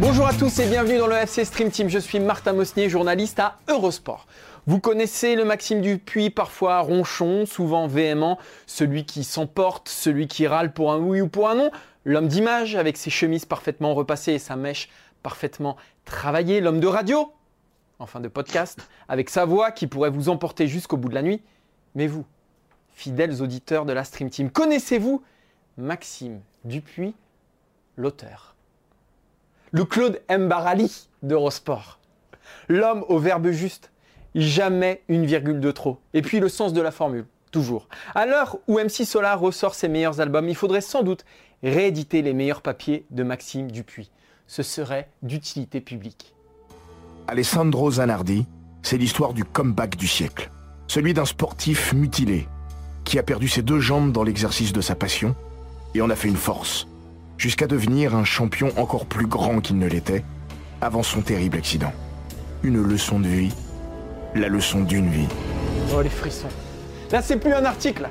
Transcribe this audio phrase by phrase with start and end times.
[0.00, 1.88] Bonjour à tous et bienvenue dans le FC Stream Team.
[1.88, 4.26] Je suis Martin Mosnier, journaliste à Eurosport.
[4.66, 10.72] Vous connaissez le Maxime Dupuis, parfois ronchon, souvent véhément, celui qui s'emporte, celui qui râle
[10.72, 11.70] pour un oui ou pour un non,
[12.04, 14.88] l'homme d'image avec ses chemises parfaitement repassées et sa mèche
[15.22, 17.30] parfaitement travaillée, l'homme de radio,
[17.98, 21.42] enfin de podcast, avec sa voix qui pourrait vous emporter jusqu'au bout de la nuit.
[21.94, 22.24] Mais vous,
[22.90, 25.22] fidèles auditeurs de la Stream Team, connaissez-vous
[25.76, 27.14] Maxime Dupuis,
[27.96, 28.54] l'auteur?
[29.72, 31.98] Le Claude Mbarali d'Eurosport.
[32.68, 33.90] L'homme au verbe juste,
[34.34, 35.98] jamais une virgule de trop.
[36.12, 37.88] Et puis le sens de la formule, toujours.
[38.14, 41.24] À l'heure où MC Solar ressort ses meilleurs albums, il faudrait sans doute
[41.62, 44.10] rééditer les meilleurs papiers de Maxime Dupuis.
[44.46, 46.34] Ce serait d'utilité publique.
[47.26, 48.46] Alessandro Zanardi,
[48.82, 50.50] c'est l'histoire du comeback du siècle.
[50.88, 52.46] Celui d'un sportif mutilé,
[53.04, 55.34] qui a perdu ses deux jambes dans l'exercice de sa passion,
[55.94, 56.86] et en a fait une force,
[57.38, 60.22] jusqu'à devenir un champion encore plus grand qu'il ne l'était,
[60.82, 61.92] avant son terrible accident.
[62.62, 63.54] Une leçon de vie,
[64.34, 65.28] la leçon d'une vie.
[65.96, 66.48] Oh les frissons.
[67.10, 68.10] Là c'est plus un article.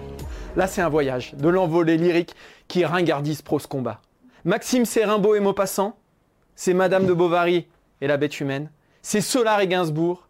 [0.56, 2.36] Là c'est un voyage de l'envolée lyrique
[2.68, 4.02] qui ringardise prose combat.
[4.44, 5.98] Maxime c'est Rimbaud et Maupassant.
[6.56, 7.68] C'est Madame de Bovary
[8.02, 8.70] et la bête humaine.
[9.04, 10.28] C'est Solar et Gainsbourg.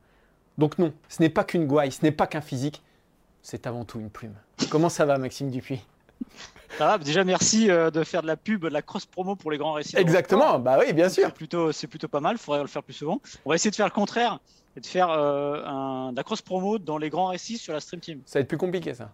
[0.58, 2.84] Donc non, ce n'est pas qu'une gouaille, ce n'est pas qu'un physique.
[3.42, 4.34] C'est avant tout une plume.
[4.70, 5.80] Comment ça va Maxime Dupuis?
[6.78, 9.52] Ça va, déjà merci euh, de faire de la pub, de la cross promo pour
[9.52, 9.96] les grands récits.
[9.98, 11.26] Exactement, bah oui, bien sûr.
[11.28, 13.22] C'est plutôt, c'est plutôt pas mal, il faudrait le faire plus souvent.
[13.46, 14.40] On va essayer de faire le contraire
[14.76, 17.80] et de faire euh, un, de la cross promo dans les grands récits sur la
[17.80, 18.22] Stream Team.
[18.26, 19.10] Ça va être plus compliqué ça.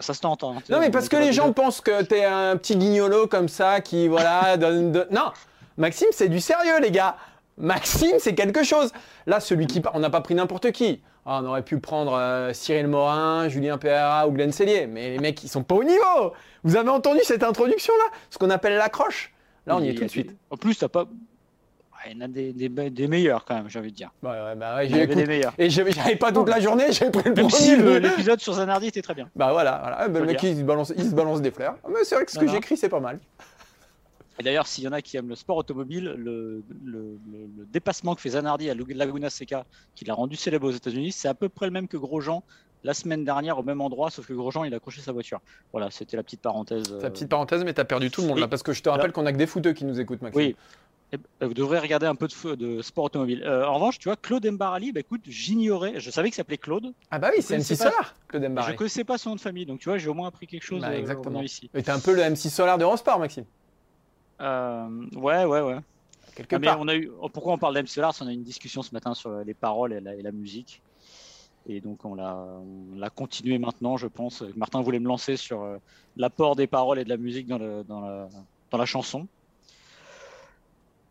[0.00, 0.44] Ça se tente.
[0.44, 0.56] hein.
[0.68, 4.06] Non mais parce que les gens pensent que t'es un petit guignolo comme ça qui
[4.06, 5.06] voilà donne de...
[5.10, 5.32] Non,
[5.76, 7.16] Maxime c'est du sérieux les gars.
[7.58, 8.92] Maxime c'est quelque chose.
[9.26, 11.02] Là celui qui part, on n'a pas pris n'importe qui.
[11.26, 15.18] Ah, on aurait pu prendre euh, Cyril Morin, Julien Pereira ou Glenn Cellier, mais les
[15.18, 16.32] mecs ils sont pas au niveau.
[16.64, 19.32] Vous avez entendu cette introduction là Ce qu'on appelle l'accroche?
[19.66, 20.34] Là on y est tout de suite.
[20.50, 21.06] En plus, t'as pas.
[22.06, 24.10] Il y en a des, des, des meilleurs quand même, j'ai envie de dire.
[24.22, 25.52] Ouais, ouais, bah ouais, j'ai des meilleurs.
[25.58, 28.86] Et j'avais j'avais pas toute la journée, j'ai pris le Même si l'épisode sur Zanardi
[28.86, 29.28] était très bien.
[29.36, 29.96] Bah voilà, voilà.
[30.00, 31.74] Ah, bah, le mec il se balance, il se balance des fleurs.
[31.84, 33.18] Ah, Mais c'est vrai que ce que j'écris c'est pas mal.
[34.38, 37.64] Et d'ailleurs, s'il y en a qui aiment le sport automobile, le, le- le- le
[37.72, 41.34] dépassement que fait Zanardi à Laguna Seca, qui l'a rendu célèbre aux États-Unis, c'est à
[41.34, 42.42] peu près le même que Grosjean
[42.84, 45.40] la semaine dernière au même endroit, sauf que Grosjean il a accroché sa voiture.
[45.72, 46.84] Voilà, c'était la petite parenthèse.
[47.00, 48.88] Ta euh, petite parenthèse, mais t'as perdu tout le monde là, parce que je te
[48.88, 50.40] rappelle qu'on a que des footeux qui nous écoutent, Maxime.
[50.40, 50.56] Oui.
[51.10, 53.42] Eh ben, vous devrez regarder un peu de, feu- de sport automobile.
[53.42, 56.92] Euh, en revanche, tu vois, Claude Mbarali, bah, écoute, j'ignorais, je savais qu'il s'appelait Claude,
[57.10, 58.72] Ah bah oui, c'est MC pas- Solar, Claude Mbarré.
[58.72, 60.62] je connaissais pas son nom de famille, donc tu vois, j'ai au moins appris quelque
[60.64, 61.40] chose Bah, euh, en exactement.
[61.42, 61.70] ici.
[61.74, 63.46] Et t'es un peu le MC Solar d'Eurosport, Maxime.
[64.40, 65.78] Euh, ouais, ouais, ouais.
[66.34, 68.34] Quelque Ah, mais on a eu, oh, pourquoi on parle d'MC Solar On a eu
[68.34, 70.82] une discussion ce matin sur les paroles et la, et la musique.
[71.66, 74.42] Et donc on l'a, on l'a continué maintenant, je pense.
[74.56, 75.76] Martin voulait me lancer sur euh,
[76.16, 78.28] l'apport des paroles et de la musique dans, le- dans, la,
[78.70, 79.26] dans la chanson.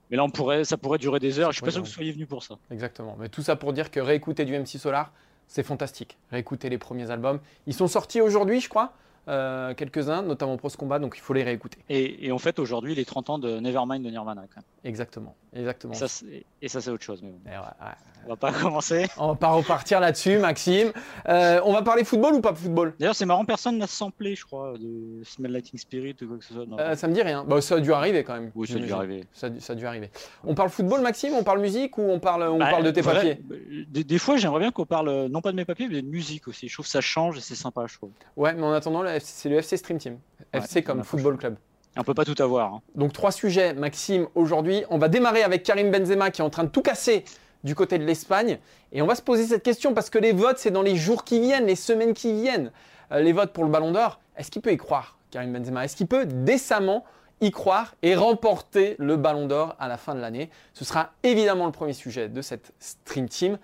[0.10, 1.52] Mais là, on pourrait, ça pourrait durer des heures.
[1.52, 2.58] Je suis pourrait pas sûr que vous soyez venu pour ça.
[2.72, 3.16] Exactement.
[3.20, 5.12] Mais tout ça pour dire que réécouter du MC Solar,
[5.48, 6.18] c'est fantastique.
[6.32, 7.40] Réécouter les premiers albums.
[7.68, 8.94] Ils sont sortis aujourd'hui, je crois,
[9.28, 11.80] quelques-uns, notamment Pros Combat, donc il faut les réécouter.
[11.90, 14.44] Et, et en fait, aujourd'hui, les 30 ans de Nevermind de Nirvana.
[14.54, 14.66] Quand même.
[14.88, 15.36] Exactement.
[15.54, 15.94] Exactement.
[15.94, 17.22] Et ça, c'est, autre chose.
[17.24, 17.92] Mais bon, Et ouais, ouais.
[18.26, 19.08] on va pas commencer.
[19.18, 20.92] On va pas repartir là-dessus, Maxime.
[21.28, 22.94] Euh, on va parler football ou pas football?
[23.00, 26.46] D'ailleurs, c'est marrant, personne n'a samplé, je crois, de Smell Lighting Spirit ou quoi que
[26.46, 26.66] ce soit.
[26.66, 26.78] Non.
[26.80, 27.44] Euh, Ça me dit rien.
[27.44, 28.52] Bah, ça a dû arriver quand même.
[28.56, 29.24] oui, ça a dû arriver.
[29.34, 30.10] Ça, a dû- ça a dû arriver.
[30.44, 31.34] On parle football, Maxime?
[31.34, 33.40] On parle musique ou on parle, on Bah, parle de tes papiers?
[33.44, 33.56] bah,
[33.90, 36.48] des, des fois, j'aimerais bien qu'on parle non pas de mes papiers, mais de musique
[36.48, 36.68] aussi.
[36.70, 38.12] Je trouve que ça change et c'est sympa, je trouve.
[38.36, 40.20] Ouais, mais en attendant, c'est le FC Stream Team.
[40.54, 41.56] Ouais, FC comme football club.
[41.98, 42.74] On peut pas tout avoir.
[42.76, 42.82] hein.
[42.96, 44.84] Donc trois sujets, Maxime, aujourd'hui.
[44.90, 47.24] On va démarrer avec Karim Benzema qui est en train de tout casser
[47.64, 48.60] du côté de l'Espagne.
[48.92, 51.24] Et on va se poser cette question parce que les votes, c'est dans les jours
[51.24, 52.72] qui viennent, les semaines qui viennent.
[53.12, 55.86] Euh, les votes pour le Ballon d'Or, est-ce qu'il peut y croire, Karim Benzema?
[55.86, 57.04] Est-ce qu'il peut décemment
[57.42, 60.50] y croire et remporter le Ballon d'Or à la fin de l'année?
[60.74, 63.58] Ce sera évidemment le premier sujet de cette Stream Team.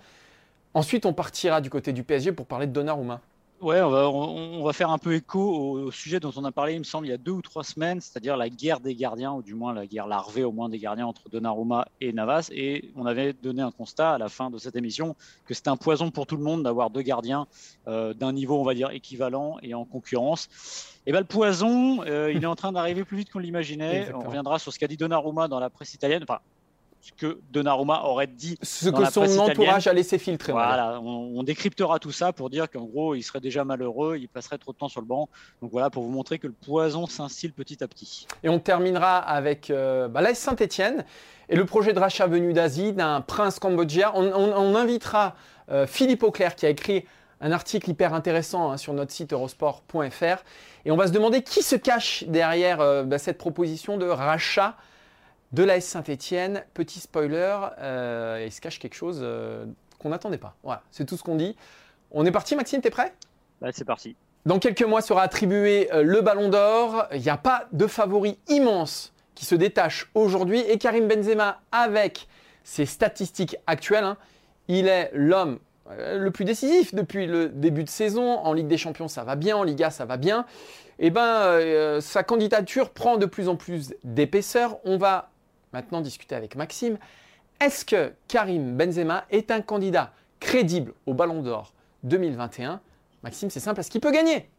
[0.74, 3.20] Ensuite, on partira du côté du PSG pour parler de Donnarumma.
[3.64, 6.84] Ouais, on va, faire un peu écho au, sujet dont on a parlé, il me
[6.84, 9.54] semble, il y a deux ou trois semaines, c'est-à-dire la guerre des gardiens, ou du
[9.54, 12.50] moins la guerre larvée au moins des gardiens entre Donnarumma et Navas.
[12.52, 15.16] Et on avait donné un constat à la fin de cette émission
[15.46, 17.46] que c'était un poison pour tout le monde d'avoir deux gardiens
[17.88, 20.50] euh, d'un niveau, on va dire, équivalent et en concurrence.
[21.06, 24.12] Et bien le poison, euh, il est en train d'arriver plus vite qu'on l'imaginait.
[24.12, 26.22] On reviendra sur ce qu'a dit Donnarumma dans la presse italienne.
[26.22, 26.40] Enfin,
[27.12, 28.58] que Donnarumma aurait dit.
[28.62, 30.52] Ce que son entourage a laissé filtrer.
[30.52, 34.58] Voilà, on, décryptera tout ça pour dire qu'en gros, il serait déjà malheureux, il passerait
[34.58, 35.28] trop de temps sur le banc.
[35.60, 38.26] Donc voilà, pour vous montrer que le poison s'instille petit à petit.
[38.42, 41.04] Et on terminera avec euh, bah, l'AS Saint-Etienne
[41.48, 44.12] et le projet de rachat venu d'Asie d'un prince cambodgien.
[44.14, 45.34] On, invitera
[45.70, 47.04] euh, Philippe Auclair qui a écrit
[47.40, 50.42] un article hyper intéressant hein, sur notre site eurosport.fr.
[50.84, 54.76] Et on va se demander qui se cache derrière euh, bah, cette proposition de rachat
[55.54, 56.64] de l'AS Saint-Etienne.
[56.74, 59.64] Petit spoiler, euh, il se cache quelque chose euh,
[60.00, 60.56] qu'on n'attendait pas.
[60.64, 61.56] Voilà, c'est tout ce qu'on dit.
[62.10, 63.14] On est parti, Maxime, t'es prêt?
[63.72, 64.16] C'est parti.
[64.44, 67.06] Dans quelques mois sera attribué euh, le Ballon d'Or.
[67.12, 70.60] Il n'y a pas de favori immense qui se détache aujourd'hui.
[70.60, 72.26] Et Karim Benzema, avec
[72.64, 74.16] ses statistiques actuelles, hein,
[74.68, 75.58] il est l'homme
[75.98, 78.38] le plus décisif depuis le début de saison.
[78.38, 79.56] En Ligue des Champions, ça va bien.
[79.56, 80.46] En Liga, ça va bien.
[80.98, 84.78] Et eh ben, sa candidature prend de plus en plus d'épaisseur.
[84.84, 85.30] On va
[85.74, 86.98] maintenant discuter avec Maxime.
[87.60, 91.74] Est-ce que Karim Benzema est un candidat crédible au Ballon d'Or
[92.04, 92.80] 2021
[93.24, 94.50] Maxime, c'est simple, est-ce qu'il peut gagner?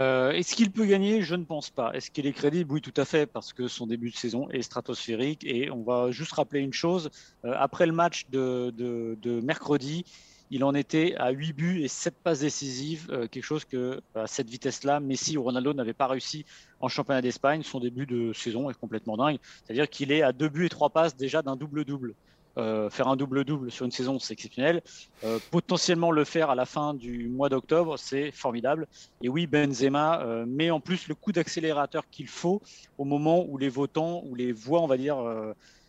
[0.00, 1.22] Euh, Est-ce qu'il peut gagner?
[1.22, 1.92] Je ne pense pas.
[1.92, 2.72] Est-ce qu'il est crédible?
[2.72, 5.44] Oui, tout à fait, parce que son début de saison est stratosphérique.
[5.44, 7.10] Et on va juste rappeler une chose.
[7.44, 10.04] Euh, après le match de mercredi,
[10.50, 14.26] il en était à 8 buts et 7 passes décisives, euh, quelque chose que à
[14.26, 16.44] cette vitesse-là, Messi ou Ronaldo n'avaient pas réussi
[16.80, 17.62] en championnat d'Espagne.
[17.62, 19.38] Son début de saison est complètement dingue.
[19.64, 22.14] C'est-à-dire qu'il est à 2 buts et 3 passes déjà d'un double-double.
[22.56, 24.82] Euh, faire un double-double sur une saison, c'est exceptionnel.
[25.22, 28.88] Euh, potentiellement le faire à la fin du mois d'octobre, c'est formidable.
[29.22, 32.60] Et oui, Benzema met en plus le coup d'accélérateur qu'il faut
[32.96, 35.18] au moment où les votants, ou les voix, on va dire,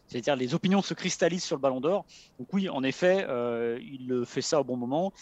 [0.10, 2.06] c'est-à-dire les opinions se cristallisent sur le ballon d'or.
[2.40, 5.14] Donc oui, en effet, euh, il fait ça au bon moment.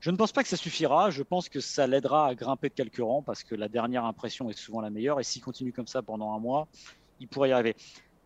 [0.00, 1.10] Je ne pense pas que ça suffira.
[1.10, 4.48] Je pense que ça l'aidera à grimper de quelques rangs parce que la dernière impression
[4.48, 5.18] est souvent la meilleure.
[5.18, 6.68] Et s'il continue comme ça pendant un mois,
[7.18, 7.74] il pourrait y arriver.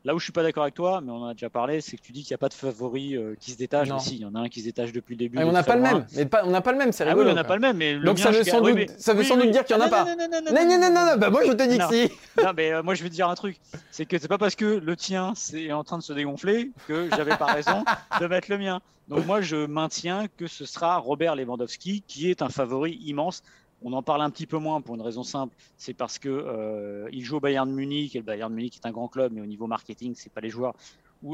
[0.05, 1.97] Là où je suis pas d'accord avec toi, mais on en a déjà parlé, c'est
[1.97, 3.89] que tu dis qu'il n'y a pas de favori euh, qui se détache.
[3.89, 5.39] Mais si, il y en a un qui se détache depuis le début.
[5.39, 6.07] on n'a pas le même.
[6.17, 7.31] Mais on n'a pas le même, c'est ah rigolo.
[7.31, 7.77] on n'a pas le même.
[7.77, 9.89] Mais Donc ça veut, sans doute, ça veut sans doute dire qu'il n'y en a
[9.89, 10.05] pas.
[10.05, 12.13] Non, non, non, non, bah moi je te dis que si.
[12.43, 13.59] Non, mais euh, moi je vais te dire un truc.
[13.93, 17.09] C'est que c'est pas parce que le tien c'est en train de se dégonfler que
[17.11, 17.85] j'avais pas raison
[18.21, 18.81] de mettre le mien.
[19.09, 23.43] Donc moi je maintiens que ce sera Robert Lewandowski qui est un favori immense
[23.85, 27.09] on en parle un petit peu moins pour une raison simple, c'est parce que euh,
[27.13, 29.33] il joue au Bayern de Munich et le Bayern de Munich est un grand club,
[29.33, 30.75] mais au niveau marketing, c'est pas les joueurs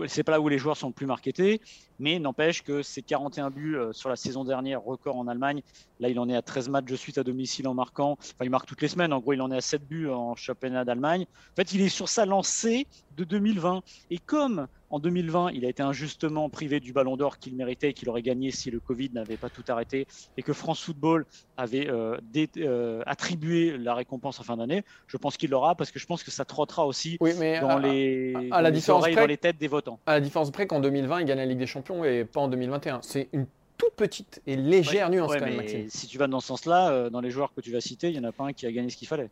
[0.07, 1.61] c'est pas là où les joueurs sont le plus marketés,
[1.99, 5.63] mais n'empêche que ses 41 buts euh, sur la saison dernière, record en Allemagne.
[6.01, 8.13] Là, il en est à 13 matchs de suite à domicile en marquant.
[8.19, 9.13] Enfin, il marque toutes les semaines.
[9.13, 11.27] En gros, il en est à 7 buts en championnat d'Allemagne.
[11.53, 12.87] En fait, il est sur sa lancée
[13.17, 13.83] de 2020.
[14.11, 17.93] Et comme en 2020, il a été injustement privé du ballon d'or qu'il méritait et
[17.93, 20.07] qu'il aurait gagné si le Covid n'avait pas tout arrêté
[20.37, 21.27] et que France Football
[21.57, 22.17] avait euh,
[22.57, 24.85] euh, attribué la récompense en fin d'année.
[25.07, 28.63] Je pense qu'il l'aura parce que je pense que ça trottera aussi dans, les, à,
[28.63, 29.99] la différence dans les têtes des votants.
[30.07, 32.49] À la différence près qu'en 2020, il gagne la Ligue des Champions et pas en
[32.49, 33.01] 2021.
[33.03, 33.47] C'est une
[33.77, 35.87] toute petite et légère nuance quand même, Maxime.
[35.89, 38.19] Si tu vas dans ce sens-là, euh, dans les joueurs que tu vas citer, il
[38.19, 39.31] n'y en a pas un qui a gagné ce qu'il fallait.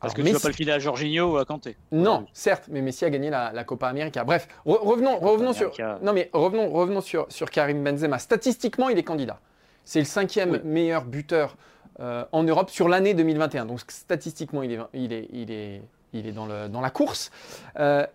[0.00, 1.76] Parce que tu ne vas pas le filer à Jorginho ou à Kanté.
[1.92, 4.24] Non, certes, mais Messi a gagné la, Copa América.
[4.24, 8.18] Bref, revenons, revenons sur, non mais revenons, revenons sur, sur Karim Benzema.
[8.18, 9.40] Statistiquement, il est candidat.
[9.84, 11.56] C'est le cinquième meilleur buteur
[12.00, 13.66] euh, en Europe sur l'année 2021.
[13.66, 17.30] Donc statistiquement, il est, il est, il est, il est dans, le, dans la course.
[17.78, 18.06] Euh,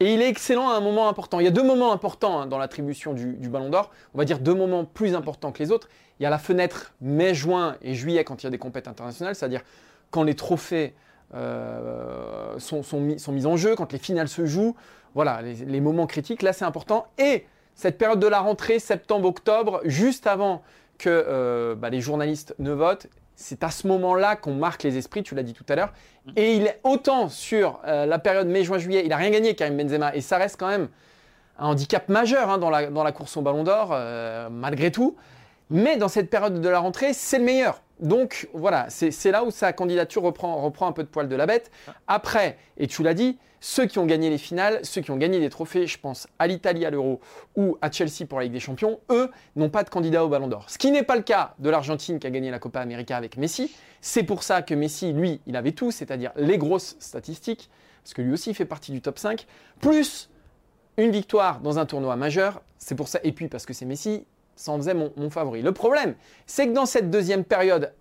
[0.00, 1.38] et il est excellent à un moment important.
[1.38, 3.90] Il y a deux moments importants hein, dans l'attribution du, du, Ballon d'Or.
[4.14, 5.88] On va dire deux moments plus importants que les autres.
[6.18, 8.90] Il y a la fenêtre mai, juin et juillet quand il y a des compétitions
[8.90, 9.62] internationales, c'est-à-dire
[10.10, 10.94] quand les trophées
[11.34, 14.76] euh, sont, sont, mis, sont, en jeu, quand les finales se jouent.
[15.14, 17.06] Voilà, les, moments critiques, là c'est important.
[17.18, 20.62] Et cette période de la rentrée, septembre-octobre, juste avant
[20.98, 25.22] que euh, bah, les journalistes ne votent, c'est à ce moment-là qu'on marque les esprits,
[25.22, 25.92] tu l'as dit tout à l'heure.
[26.26, 26.30] Mm.
[26.36, 29.54] Et il est autant sur euh, la période mai, juin, juillet, il n'a rien gagné
[29.54, 30.88] Karim Benzema, et ça reste quand même
[31.58, 33.96] un handicap majeur hein, dans, la, dans, la, course au ballon d'or,
[34.50, 35.16] malgré tout.
[35.70, 37.82] Mais dans cette période de la rentrée, c'est le meilleur.
[38.02, 41.70] Donc voilà, c'est là où sa candidature reprend, un peu de poil de la bête.
[42.08, 45.38] Après, et tu l'as dit, ceux qui ont gagné les finales, ceux qui ont gagné
[45.38, 47.20] des trophées, je pense à l'Italie à l'Euro
[47.54, 50.48] ou à Chelsea pour la Ligue des Champions, eux n'ont pas de candidat au Ballon
[50.48, 50.68] d'Or.
[50.68, 53.36] Ce qui n'est pas le cas de l'Argentine qui a gagné la Copa América avec
[53.36, 53.72] Messi.
[54.00, 57.70] C'est pour ça que Messi, lui, il avait tout, c'est-à-dire les grosses statistiques,
[58.02, 59.46] parce que lui aussi fait partie du top 5,
[59.80, 60.28] plus
[60.96, 62.62] une victoire dans un tournoi majeur.
[62.78, 64.24] C'est pour ça, et puis parce que c'est Messi,
[64.56, 65.62] ça en faisait mon, favori.
[65.62, 66.14] Le problème,
[66.46, 67.92] c'est que dans cette deuxième période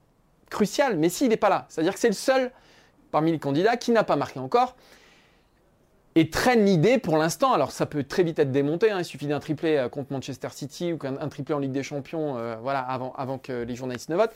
[0.50, 1.66] cruciale, Messi, il n'est pas là.
[1.70, 2.52] C'est-à-dire que c'est le seul
[3.12, 4.76] parmi les candidats qui n'a pas marqué encore
[6.16, 7.54] et traîne l'idée pour l'instant.
[7.54, 8.92] Alors ça peut très vite être démonté.
[8.92, 9.00] Hein.
[9.00, 12.38] il suffit d'un triplé euh, contre Manchester City ou qu'un triplé en Ligue des Champions,
[12.38, 14.34] euh, voilà, avant, avant que les journalistes ne votent.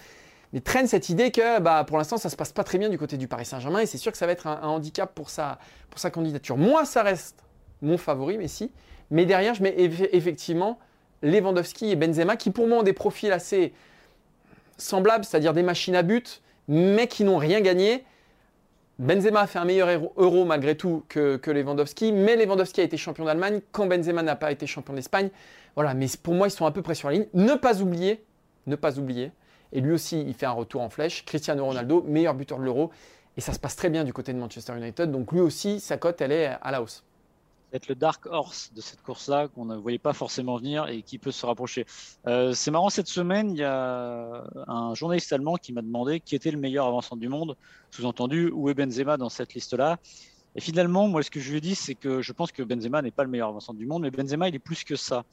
[0.54, 2.98] Mais traîne cette idée que bah, pour l'instant ça se passe pas très bien du
[2.98, 5.60] côté du Paris Saint-Germain et c'est sûr que ça va être un, handicap pour sa,
[5.90, 6.56] pour sa candidature.
[6.56, 7.44] Moi ça reste
[7.82, 8.72] mon favori, Messi.
[9.12, 10.80] Mais derrière je mets effectivement
[11.22, 13.74] Lewandowski et Benzema qui pour moi ont des profils assez
[14.78, 18.04] semblables, c'est-à-dire des machines à but, mais qui n'ont rien gagné
[18.98, 23.26] Benzema a fait un meilleur euro malgré tout que, Lewandowski, mais Lewandowski a été champion
[23.26, 25.30] d'Allemagne quand Benzema n'a pas été champion d'Espagne.
[25.76, 27.28] Voilà, mais pour moi, ils sont à peu près sur la ligne.
[27.34, 28.24] Ne pas oublier,
[28.68, 29.32] ne pas oublier,
[29.74, 31.26] et lui aussi, il fait un retour en flèche.
[31.26, 32.90] Cristiano Ronaldo, meilleur buteur de l'euro,
[33.36, 35.12] et ça se passe très bien du côté de Manchester United.
[35.12, 37.04] Donc lui aussi, sa cote, elle est à la hausse
[37.76, 41.18] être le dark horse de cette course-là qu'on ne voyait pas forcément venir et qui
[41.18, 41.86] peut se rapprocher.
[42.28, 46.36] Euh, c'est marrant, cette semaine, il y a un journaliste allemand qui m'a demandé qui
[46.36, 47.56] était le meilleur avançant du monde,
[47.92, 49.98] sous-entendu où est Benzema dans cette liste-là.
[50.56, 53.02] Et finalement, moi, ce que je lui ai dit, c'est que je pense que Benzema
[53.02, 55.26] n'est pas le meilleur avançant du monde, mais Benzema, il est plus que ça.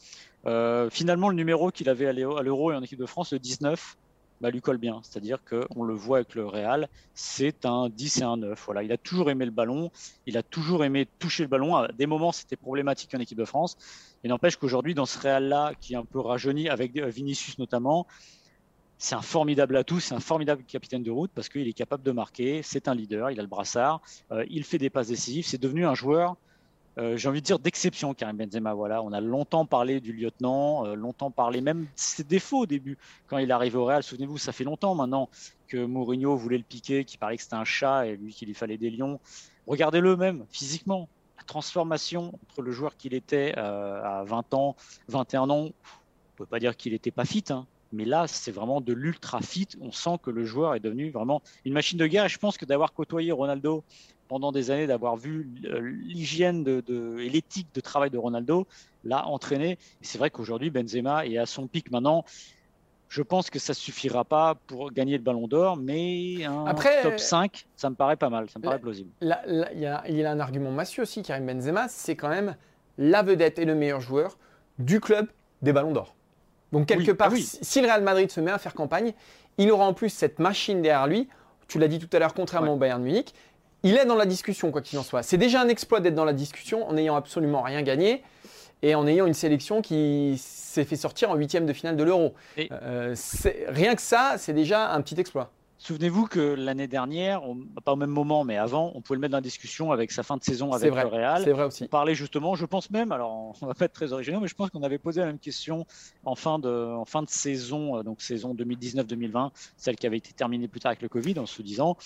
[0.46, 3.96] Euh, finalement, le numéro qu'il avait à l'Euro et en équipe de France, le 19,
[4.42, 5.00] bah, lui colle bien.
[5.02, 8.62] C'est-à-dire qu'on le voit avec le Real, c'est un 10 et un 9.
[8.66, 9.90] Voilà, il a toujours aimé le ballon,
[10.26, 11.76] il a toujours aimé toucher le ballon.
[11.76, 13.76] À des moments, c'était problématique en équipe de France.
[14.24, 18.06] Il n'empêche qu'aujourd'hui, dans ce Real-là, qui est un peu rajeuni, avec Vinicius notamment,
[18.98, 22.12] c'est un formidable atout, c'est un formidable capitaine de route parce qu'il est capable de
[22.12, 25.60] marquer, c'est un leader, il a le brassard, euh, il fait des passes décisives, c'est
[25.60, 26.36] devenu un joueur
[26.98, 28.74] euh, j'ai envie de dire d'exception, Karim Benzema.
[28.74, 32.66] Voilà, on a longtemps parlé du lieutenant, euh, longtemps parlé même de ses défauts au
[32.66, 34.02] début quand il arrive au Real.
[34.02, 35.30] Souvenez-vous, ça fait longtemps maintenant
[35.68, 38.54] que Mourinho voulait le piquer, qu'il parlait que c'était un chat et lui qu'il lui
[38.54, 39.20] fallait des lions.
[39.66, 41.08] Regardez-le même physiquement,
[41.38, 44.76] la transformation entre le joueur qu'il était euh, à 20 ans,
[45.08, 45.64] 21 ans.
[45.64, 45.72] On
[46.36, 49.68] peut pas dire qu'il n'était pas fit, hein, mais là, c'est vraiment de l'ultra fit.
[49.80, 52.24] On sent que le joueur est devenu vraiment une machine de guerre.
[52.24, 53.84] Et je pense que d'avoir côtoyé Ronaldo
[54.32, 56.82] pendant des années d'avoir vu l'hygiène de,
[57.20, 58.66] et l'éthique de travail de Ronaldo
[59.04, 59.76] l'a entraîné.
[60.00, 62.24] c'est vrai qu'aujourd'hui, Benzema est à son pic maintenant.
[63.10, 67.02] Je pense que ça ne suffira pas pour gagner le ballon d'or, mais un Après,
[67.02, 69.10] top 5, ça me paraît pas mal, ça me paraît plausible.
[69.20, 69.28] Il
[69.74, 72.56] y, a, a un argument massieux aussi, Karim Benzema, c'est quand même
[72.96, 74.38] la vedette et le meilleur joueur
[74.78, 75.26] du club
[75.60, 76.14] des ballons d'or.
[76.72, 79.12] Donc quelque ah part, si le Real Madrid se met à faire campagne,
[79.58, 81.28] il aura en plus cette machine derrière lui.
[81.68, 83.34] Tu l'as dit tout à l'heure, contrairement au Bayern Munich,
[83.82, 85.22] il est dans la discussion, quoi qu'il en soit.
[85.22, 88.22] C'est déjà un exploit d'être dans la discussion en n'ayant absolument rien gagné
[88.82, 92.34] et en ayant une sélection qui s'est fait sortir en huitième de finale de l'Euro.
[92.58, 93.14] Euh,
[93.68, 95.52] rien que ça, c'est déjà un petit exploit.
[95.82, 97.42] Souvenez-vous que l'année dernière,
[97.84, 100.22] pas au même moment, mais avant, on pouvait le mettre dans la discussion avec sa
[100.22, 101.42] fin de saison avec le Real.
[101.42, 101.82] C'est vrai aussi.
[101.82, 104.54] On parlait justement, je pense même, alors on va pas être très originaux, mais je
[104.54, 105.84] pense qu'on avait posé la même question
[106.24, 110.32] en fin de, en fin de saison, euh, donc saison 2019-2020, celle qui avait été
[110.32, 111.96] terminée plus tard avec le Covid, en se disant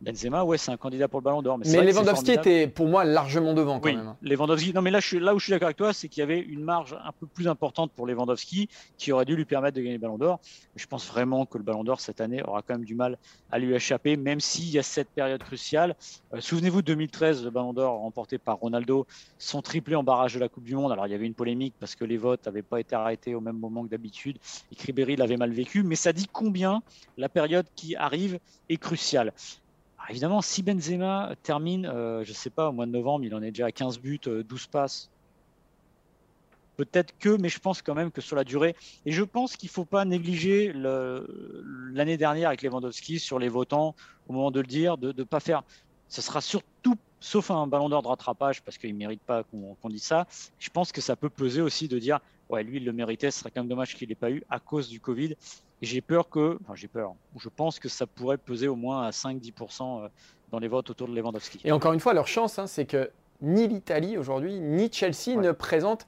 [0.00, 1.58] Benzema, ouais, c'est un candidat pour le Ballon d'Or.
[1.58, 4.14] Mais, mais Lewandowski était pour moi largement devant quand même.
[4.22, 4.74] Lewandowski.
[4.74, 6.40] Non, mais là, je là où je suis d'accord avec toi, c'est qu'il y avait
[6.40, 9.94] une marge un peu plus importante pour Lewandowski qui aurait dû lui permettre de gagner
[9.94, 10.40] le Ballon d'Or.
[10.76, 13.18] Je pense vraiment que le Ballon d'Or cette année aura quand même du mal
[13.50, 15.96] à lui échapper, même s'il y a cette période cruciale.
[16.34, 19.06] Euh, souvenez-vous, 2013, le Ballon d'Or remporté par Ronaldo,
[19.38, 20.92] son triplé en barrage de la Coupe du Monde.
[20.92, 23.40] Alors il y avait une polémique parce que les votes n'avaient pas été arrêtés au
[23.40, 24.38] même moment que d'habitude
[24.72, 26.82] et Ribéry l'avait mal vécu, mais ça dit combien
[27.16, 29.32] la période qui arrive est cruciale.
[30.06, 33.34] Ah, évidemment, si Benzema termine, euh, je ne sais pas, au mois de novembre, il
[33.34, 35.10] en est déjà à 15 buts, 12 euh, passes.
[36.76, 38.76] Peut-être que, mais je pense quand même que sur la durée.
[39.06, 43.94] Et je pense qu'il ne faut pas négliger l'année dernière avec Lewandowski sur les votants,
[44.28, 45.62] au moment de le dire, de ne pas faire.
[46.08, 49.88] Ce sera surtout, sauf un ballon d'or de rattrapage, parce qu'il ne mérite pas qu'on
[49.88, 50.26] dise ça.
[50.58, 52.20] Je pense que ça peut peser aussi de dire
[52.50, 54.58] ouais, lui, il le méritait, ce serait quand même dommage qu'il n'ait pas eu à
[54.60, 55.34] cause du Covid.
[55.84, 59.02] Et j'ai peur que, enfin, j'ai peur, je pense que ça pourrait peser au moins
[59.02, 60.08] à 5-10% euh,
[60.50, 61.60] dans les votes autour de Lewandowski.
[61.62, 63.10] Et encore une fois, leur chance, hein, c'est que
[63.42, 66.06] ni l'Italie aujourd'hui, ni Chelsea ne présentent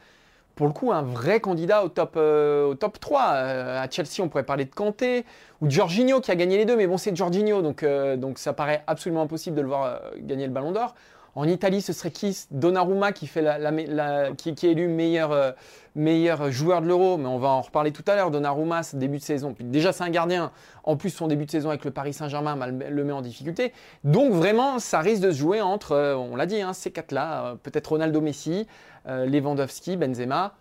[0.54, 3.20] pour le coup un vrai candidat au top, euh, au top 3.
[3.34, 5.26] Euh, à Chelsea, on pourrait parler de Kanté
[5.60, 7.84] ou de Jorginho qui a gagné les deux, mais bon, c'est Jorginho, donc,
[8.16, 10.94] donc ça paraît absolument impossible de le voir gagner le ballon d'or.
[11.36, 12.46] En Italie, ce serait qui?
[12.50, 15.52] Donnarumma qui, fait la, qui, est élu meilleur, euh,
[15.94, 18.30] meilleur joueur de l'Euro, mais on va en reparler tout à l'heure.
[18.30, 19.54] Donnarumma, c'est début de saison.
[19.60, 20.50] déjà, c'est un gardien.
[20.82, 23.74] En plus, son début de saison avec le Paris Saint-Germain le met en difficulté.
[24.02, 27.44] Donc, vraiment, ça risque de se jouer entre, euh, on l'a dit, hein, ces quatre-là.
[27.44, 28.66] Euh, peut-être Ronaldo Messi,
[29.06, 30.54] Lewandowski, Benzema.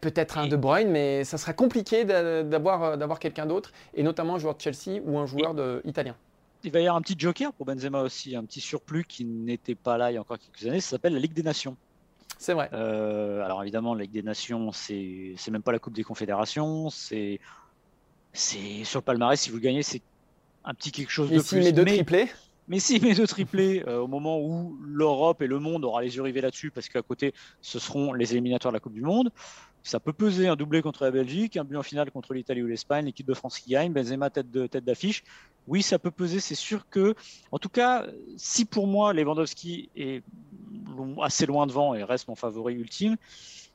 [0.00, 4.56] Peut-être un De Bruyne, mais ça sera compliqué d'avoir quelqu'un d'autre, et notamment un joueur
[4.56, 6.16] de Chelsea ou un joueur de, italien
[6.66, 9.74] il va y avoir un petit joker pour Benzema aussi, un petit surplus qui n'était
[9.74, 10.80] pas là il y a encore quelques années.
[10.80, 11.76] Ça s'appelle la Ligue des Nations.
[12.38, 12.68] C'est vrai.
[12.72, 16.90] alors évidemment, la Ligue des Nations, c'est même pas la Coupe des Confédérations.
[16.90, 17.40] C'est
[18.34, 20.02] sur le palmarès, si vous le gagnez, c'est
[20.64, 21.58] un petit quelque chose de plus.
[21.58, 22.28] Mais deux triplés
[22.68, 26.16] mais si met deux triplés euh, au moment où l'Europe et le monde aura les
[26.16, 29.30] yeux rivés là-dessus, parce qu'à côté, ce seront les éliminatoires de la Coupe du Monde,
[29.82, 32.66] ça peut peser un doublé contre la Belgique, un but en finale contre l'Italie ou
[32.66, 35.22] l'Espagne, l'équipe de France qui gagne, Benzema tête de tête d'affiche.
[35.68, 37.14] Oui, ça peut peser, c'est sûr que,
[37.50, 38.06] en tout cas,
[38.36, 40.22] si pour moi Lewandowski est
[41.22, 43.16] assez loin devant et reste mon favori ultime,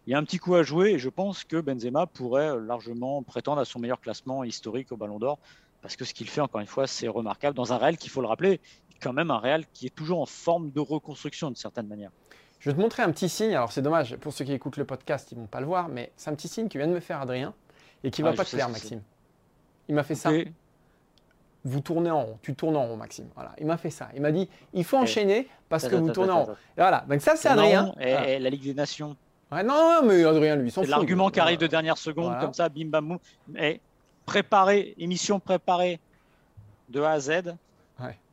[0.07, 3.21] il y a un petit coup à jouer et je pense que Benzema pourrait largement
[3.21, 5.37] prétendre à son meilleur classement historique au Ballon d'Or
[5.81, 8.21] parce que ce qu'il fait, encore une fois, c'est remarquable dans un Real qu'il faut
[8.21, 8.61] le rappeler,
[9.01, 12.11] quand même un Real qui est toujours en forme de reconstruction d'une certaine manière.
[12.59, 13.55] Je vais te montrer un petit signe.
[13.55, 15.87] Alors, c'est dommage, pour ceux qui écoutent le podcast, ils ne vont pas le voir,
[15.87, 17.55] mais c'est un petit signe qui vient de me faire Adrien
[18.03, 19.01] et qui ne va pas te plaire, Maxime.
[19.87, 20.31] Il m'a fait ça.
[21.63, 22.39] Vous tournez en rond.
[22.41, 23.27] Tu tournes en rond, Maxime.
[23.35, 23.51] Voilà.
[23.59, 24.09] Il m'a fait ça.
[24.15, 26.55] Il m'a dit il faut enchaîner parce que vous tournez en rond.
[26.75, 27.05] voilà.
[27.07, 27.93] Donc, ça, c'est Adrien.
[27.99, 29.15] Et, la Ligue des Nations.
[29.51, 30.89] non, mais Adrien, lui, s'en fout.
[30.89, 33.19] L'argument qui arrive de dernière seconde, comme ça, bim bam boum.
[33.59, 33.79] Et
[34.25, 35.99] préparé, émission préparée
[36.89, 37.31] de A à Z.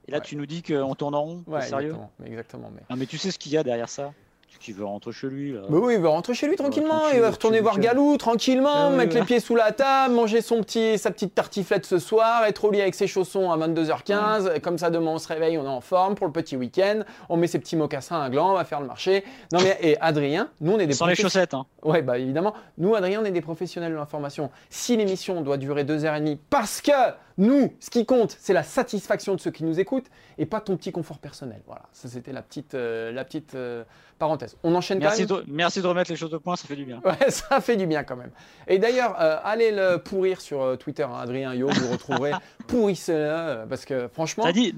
[0.08, 1.44] Et là, tu nous dis qu'on tourne en rond.
[1.60, 1.94] sérieux?
[2.24, 2.80] exactement, mais...
[2.88, 4.12] Non, mais tu sais ce qu'il y a derrière ça?
[4.60, 5.52] Qui veut rentrer chez lui.
[5.52, 5.60] Là.
[5.68, 7.08] oui, il veut rentrer chez lui tranquillement.
[7.14, 10.98] il va retourner voir Galou tranquillement, mettre les pieds sous la table, manger son petit,
[10.98, 14.60] sa petite tartiflette ce soir, être au lit avec ses chaussons à 22h15.
[14.60, 17.00] Comme ça, demain, on se réveille, on est en forme pour le petit week-end.
[17.28, 19.24] On met ses petits mocassins à gland, on va faire le marché.
[19.52, 21.54] Non, mais et Adrien, nous, on est des Sans les chaussettes.
[21.54, 21.66] Hein.
[21.82, 22.54] Ouais, bah évidemment.
[22.78, 24.50] Nous, Adrien, on est des professionnels de l'information.
[24.70, 26.92] Si l'émission doit durer 2h30 parce que
[27.38, 30.76] nous, ce qui compte, c'est la satisfaction de ceux qui nous écoutent et pas ton
[30.76, 31.62] petit confort personnel.
[31.66, 33.84] Voilà, ça c'était la petite, euh, la petite euh,
[34.18, 34.56] parenthèse.
[34.64, 35.44] On enchaîne merci quand même.
[35.46, 37.00] De, merci de remettre les choses au point, ça fait du bien.
[37.04, 38.32] Ouais, ça fait du bien quand même.
[38.66, 42.32] Et d'ailleurs, euh, allez le pourrir sur Twitter, hein, Adrien Yo, vous retrouverez.
[42.66, 44.42] Pourrissez-le, parce que franchement.
[44.42, 44.74] T'as dit,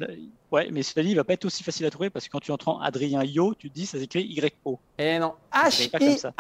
[0.53, 2.41] ouais, mais cela dit, il va pas être aussi facile à trouver parce que quand
[2.41, 4.79] tu entends Adrien Yo, tu te dis ça s'écrit Y-O.
[4.99, 6.35] Et non, H-I-A-U-L-T.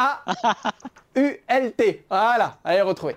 [2.11, 3.17] Voilà, allez retrouver.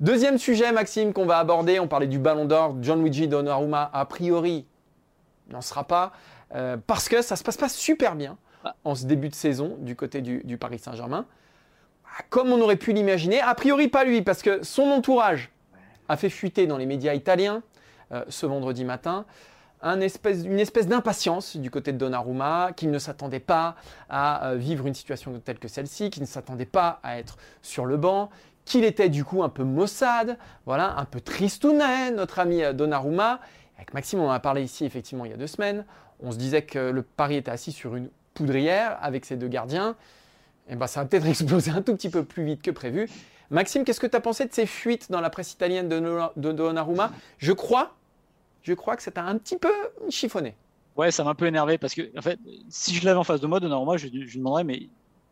[0.00, 4.06] Deuxième sujet, Maxime, qu'on va aborder, on parlait du Ballon d'Or, John Luigi Donnarumma, a
[4.06, 4.64] priori,
[5.50, 6.12] n'en sera pas,
[6.54, 8.74] euh, parce que ça se passe pas super bien ah.
[8.84, 11.26] en ce début de saison du côté du, Paris Saint-Germain,
[12.06, 13.42] ah, comme on aurait pu l'imaginer.
[13.42, 15.50] A priori, pas lui, parce que son entourage
[16.08, 17.62] a fait fuiter dans les médias italiens
[18.12, 19.26] euh, ce vendredi matin
[19.82, 20.02] une
[20.60, 23.76] espèce d'impatience du côté de Donnarumma, qu'il ne s'attendait pas
[24.08, 27.86] à euh, vivre une situation telle que celle-ci, qu'il ne s'attendait pas à être sur
[27.86, 28.30] le banc,
[28.64, 33.40] qu'il était du coup un peu maussade, voilà, un peu tristounet, notre ami euh, Donnarumma.
[33.76, 35.84] Avec Maxime, on en a parlé ici effectivement il y a deux semaines.
[36.22, 39.96] On se disait que le Paris était assis sur une poudrière avec ses deux gardiens.
[40.68, 43.08] Et eh ben, ça a peut-être explosé un tout petit peu plus vite que prévu.
[43.50, 47.10] Maxime, qu'est-ce que tu as pensé de ces fuites dans la presse italienne de, Donnarumma?
[47.38, 47.96] Je crois,
[48.62, 49.72] je crois que ça un petit peu
[50.08, 50.54] chiffonné.
[50.96, 53.40] Ouais, ça m'a un peu énervé parce que, en fait, si je l'avais en face
[53.40, 54.88] de moi, Donnarumma, je, je lui demanderais, mais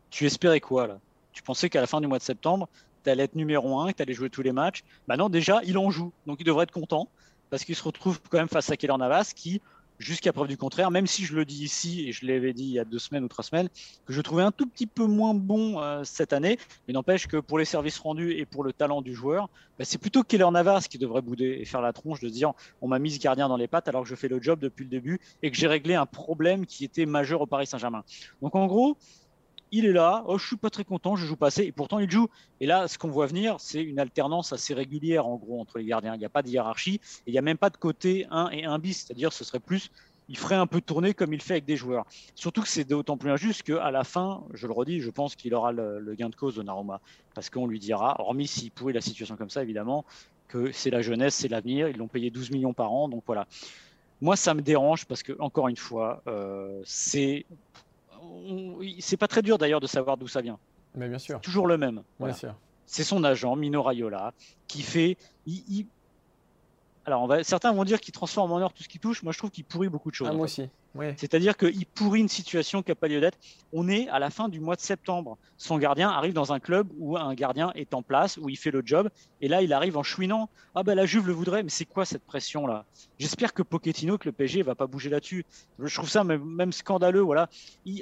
[0.09, 0.99] tu espérais quoi là?
[1.31, 2.67] Tu pensais qu'à la fin du mois de septembre,
[3.03, 4.83] tu allais être numéro 1, que tu allais jouer tous les matchs.
[5.07, 6.11] Maintenant, déjà, il en joue.
[6.25, 7.09] Donc, il devrait être content
[7.49, 9.61] parce qu'il se retrouve quand même face à Keller Navas qui,
[9.99, 12.71] jusqu'à preuve du contraire, même si je le dis ici et je l'avais dit il
[12.71, 13.69] y a deux semaines ou trois semaines,
[14.05, 16.57] que je trouvais un tout petit peu moins bon euh, cette année,
[16.87, 19.97] mais n'empêche que pour les services rendus et pour le talent du joueur, bah, c'est
[19.97, 22.99] plutôt Keller Navas qui devrait bouder et faire la tronche de se dire on m'a
[22.99, 25.19] mis ce gardien dans les pattes alors que je fais le job depuis le début
[25.43, 28.03] et que j'ai réglé un problème qui était majeur au Paris Saint-Germain.
[28.41, 28.97] Donc en gros,
[29.71, 31.99] il est là, oh, je suis pas très content, je joue pas assez, et pourtant
[31.99, 32.27] il joue.
[32.59, 35.85] Et là, ce qu'on voit venir, c'est une alternance assez régulière en gros entre les
[35.85, 36.15] gardiens.
[36.15, 38.49] Il n'y a pas de hiérarchie, et il n'y a même pas de côté 1
[38.49, 39.91] et 1 bis, c'est-à-dire ce serait plus,
[40.29, 42.05] il ferait un peu tourner comme il fait avec des joueurs.
[42.35, 45.53] Surtout que c'est d'autant plus injuste qu'à la fin, je le redis, je pense qu'il
[45.55, 47.01] aura le, gain de cause de Naruma,
[47.33, 50.05] parce qu'on lui dira, hormis s'il pourrit la situation comme ça, évidemment,
[50.47, 53.47] que c'est la jeunesse, c'est l'avenir, ils l'ont payé 12 millions par an, donc voilà.
[54.21, 57.45] Moi, ça me dérange parce que, encore une fois, euh, c'est
[58.99, 60.57] c'est pas très dur d'ailleurs de savoir d'où ça vient.
[60.95, 61.39] Mais bien sûr.
[61.41, 62.03] Toujours le même.
[62.85, 64.33] C'est son agent, Mino Raiola,
[64.67, 65.17] qui fait.
[67.05, 69.23] Alors, certains vont dire qu'il transforme en or tout ce qui touche.
[69.23, 70.27] Moi, je trouve qu'il pourrit beaucoup de choses.
[70.29, 70.69] Ah, moi aussi.
[71.17, 73.37] C'est-à-dire qu'il pourrit une situation qui n'a pas lieu d'être.
[73.73, 75.37] On est à la fin du mois de septembre.
[75.57, 78.71] Son gardien arrive dans un club où un gardien est en place, où il fait
[78.71, 79.09] le job.
[79.41, 80.49] Et là, il arrive en chouinant.
[80.75, 82.85] Ah ben la Juve le voudrait, mais c'est quoi cette pression-là?
[83.19, 85.45] J'espère que Pochettino, que le PSG va pas bouger là-dessus.
[85.79, 87.21] Je trouve ça même, scandaleux.
[87.21, 87.49] Voilà.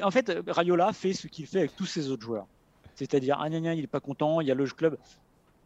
[0.01, 2.47] en fait, Rayola fait ce qu'il fait avec tous ses autres joueurs.
[2.95, 4.97] C'est-à-dire, ah, il n'est pas content, il y a le club.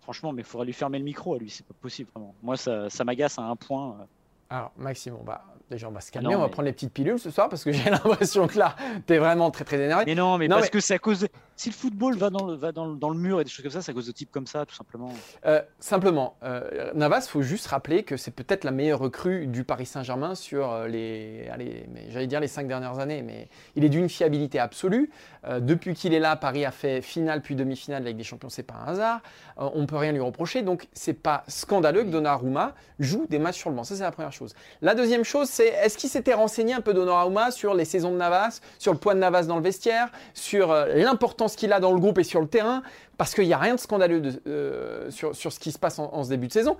[0.02, 2.34] Franchement, mais il faudrait lui fermer le micro à lui, c'est pas possible vraiment.
[2.42, 4.08] Moi, ça, ça m'agace à un point.
[4.52, 7.18] Alors, Maxime, on va, déjà, on va se calmer, on va prendre les petites pilules
[7.18, 8.76] ce soir parce que j'ai l'impression que là,
[9.08, 10.04] tu es vraiment très très énervé.
[10.06, 11.28] Mais non, mais parce que c'est à cause.
[11.56, 14.08] Si le football va, dans le, mur et des choses comme ça, c'est à cause
[14.08, 15.12] de types comme ça, tout simplement.
[15.46, 19.86] Euh, simplement, euh, Navas, faut juste rappeler que c'est peut-être la meilleure recrue du Paris
[19.86, 24.10] Saint-Germain sur euh, les, allez, j'allais dire les cinq dernières années, mais il est d'une
[24.10, 25.12] fiabilité absolue.
[25.46, 28.64] Euh, depuis qu'il est là, Paris a fait finale puis demi-finale avec des champions, c'est
[28.64, 29.22] pas un hasard.
[29.58, 33.70] on peut rien lui reprocher, donc c'est pas scandaleux que Donnarumma joue des matchs sur
[33.70, 33.84] le banc.
[33.84, 34.56] Ça, c'est la première chose.
[34.82, 38.18] La deuxième chose, c'est est-ce qu'il s'était renseigné un peu Donnarumma sur les saisons de
[38.18, 42.00] Navas, sur le poids de Navas dans le vestiaire, sur l'importance qu'il a dans le
[42.00, 42.84] groupe et sur le terrain,
[43.18, 46.30] parce qu'il n'y a rien de scandaleux euh, sur, ce qui se passe en, ce
[46.30, 46.78] début de saison.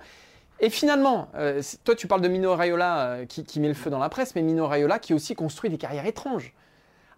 [0.60, 3.98] Et finalement, euh, toi tu parles de Mino Raiola euh, qui, met le feu dans
[3.98, 6.54] la presse, mais Mino Raiola qui aussi construit des carrières étranges.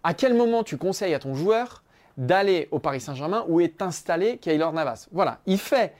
[0.03, 1.83] À quel moment tu conseilles à ton joueur
[2.17, 5.07] d'aller au Paris Saint-Germain où est installé Kaylor Navas?
[5.11, 5.93] Voilà, il fait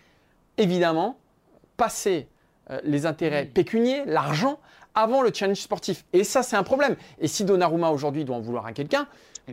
[0.57, 1.17] évidemment
[1.77, 2.27] passer
[2.83, 4.59] les intérêts pécuniers, l'argent,
[4.95, 6.05] avant le challenge sportif.
[6.13, 6.95] Et ça, c'est un problème.
[7.19, 9.07] Et si Donnarumma aujourd'hui doit en vouloir à quelqu'un,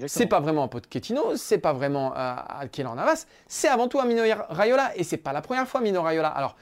[0.06, 4.04] c'est pas vraiment un Pochettino, c'est pas vraiment à Kélan Navas, c'est avant tout un
[4.04, 4.96] Mino Raiola.
[4.96, 6.28] Et c'est pas la première fois Mino Raiola.
[6.28, 6.56] Alors,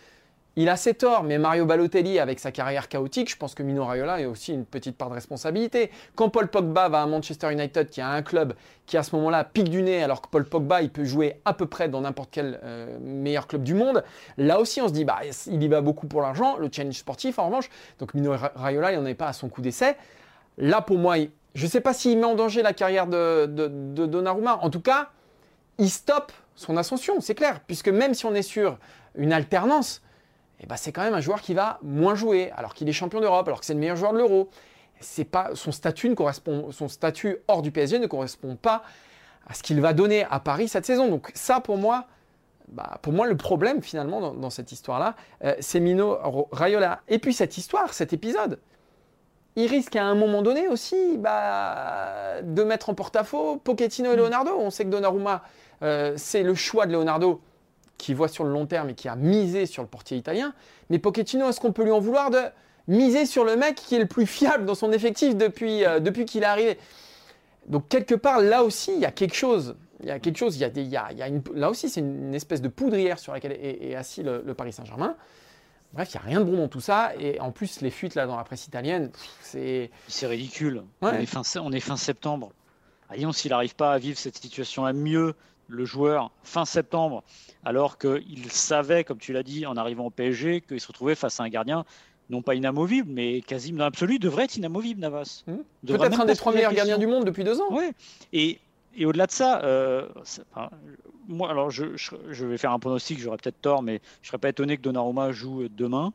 [0.56, 3.84] il a ses torts, mais Mario Balotelli, avec sa carrière chaotique, je pense que Mino
[3.84, 5.92] Raiola a aussi une petite part de responsabilité.
[6.16, 9.44] Quand Paul Pogba va à Manchester United, qui a un club qui à ce moment-là
[9.44, 12.30] pique du nez, alors que Paul Pogba, il peut jouer à peu près dans n'importe
[12.32, 14.02] quel euh, meilleur club du monde,
[14.38, 17.38] là aussi on se dit, bah, il y va beaucoup pour l'argent, le challenge sportif
[17.38, 17.70] en revanche.
[18.00, 19.96] Donc Mino Raiola, il n'en est pas à son coup d'essai.
[20.58, 21.16] Là, pour moi,
[21.54, 24.58] je ne sais pas s'il met en danger la carrière de, de, Donnarumma.
[24.62, 25.10] En tout cas,
[25.78, 28.78] il stoppe son ascension, c'est clair, puisque même si on est sur
[29.14, 30.02] une alternance,
[30.60, 33.20] eh ben c'est quand même un joueur qui va moins jouer, alors qu'il est champion
[33.20, 34.50] d'Europe, alors que c'est le meilleur joueur de l'Euro.
[35.54, 36.68] Son statut ne correspond,
[37.48, 38.82] hors du PSG ne correspond pas
[39.46, 41.08] à ce qu'il va donner à Paris cette saison.
[41.08, 42.06] Donc ça, pour moi,
[42.68, 46.18] bah, pour moi, le problème finalement dans, cette histoire-là, euh, c'est Mino
[46.52, 47.00] Raiola.
[47.08, 48.60] Et puis cette histoire, cet épisode,
[49.56, 54.18] il risque à un moment donné aussi bah, de mettre en porte-à-faux Pochettino et mm.
[54.18, 54.52] Leonardo.
[54.58, 55.42] On sait que Donnarumma,
[55.82, 57.40] euh, c'est le choix de Leonardo
[57.98, 60.54] qui voit sur le long terme et qui a misé sur le portier italien.
[60.88, 62.40] Mais Pochettino, est-ce qu'on peut lui en vouloir de
[62.88, 66.24] miser sur le mec qui est le plus fiable dans son effectif depuis, euh, depuis
[66.24, 66.78] qu'il est arrivé?
[67.66, 69.76] Donc quelque part, là aussi, il y a quelque chose.
[70.02, 72.00] Il y a quelque chose, il y a, il y a, une, là aussi, c'est
[72.00, 75.14] une, espèce de poudrière sur laquelle est, assis le, Paris Saint-Germain.
[75.92, 77.12] Bref, il n'y a rien de bon dans tout ça.
[77.18, 79.90] Et en plus, les fuites là dans la presse italienne, c'est.
[80.08, 80.84] C'est ridicule.
[81.00, 82.52] On, est fin, on est fin septembre.
[83.14, 85.34] Lyon, s'il n'arrive pas à vivre cette situation à mieux,
[85.66, 87.24] le joueur, fin septembre,
[87.64, 91.40] alors qu'il savait, comme tu l'as dit, en arrivant au PSG, qu'il se retrouvait face
[91.40, 91.84] à un gardien
[92.28, 95.42] non pas inamovible, mais quasiment dans l'absolu, devrait être inamovible, Navas.
[95.46, 95.54] Mmh.
[95.86, 97.68] Peut-être un des trois meilleurs gardiens du monde depuis deux ans.
[97.70, 97.90] Oui.
[98.32, 98.60] Et,
[98.94, 100.08] et au-delà de ça, euh,
[101.28, 101.84] moi, alors je,
[102.44, 105.68] vais faire un pronostic, j'aurais peut-être tort, mais je serais pas étonné que Donnarumma joue
[105.68, 106.12] demain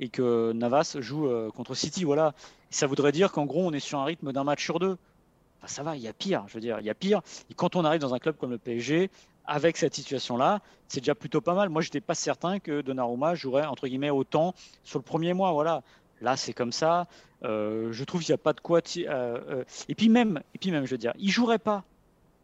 [0.00, 2.04] et que Navas joue euh, contre City.
[2.04, 2.34] Voilà.
[2.70, 4.96] ça voudrait dire qu'en gros, on est sur un rythme d'un match sur deux.
[5.58, 6.44] Enfin, ça va, il y a pire.
[6.48, 7.22] Je veux dire, il y a pire.
[7.50, 9.10] Et quand on arrive dans un club comme le PSG,
[9.46, 11.70] avec cette situation-là, c'est déjà plutôt pas mal.
[11.70, 15.52] Moi, j'étais pas certain que Donnarumma jouerait entre guillemets autant sur le premier mois.
[15.52, 15.82] Voilà.
[16.20, 17.06] Là, c'est comme ça.
[17.44, 18.80] Euh, je trouve qu'il n'y a pas de quoi.
[18.96, 21.84] Euh, euh, et puis même, et puis même, je veux dire, il jouerait pas.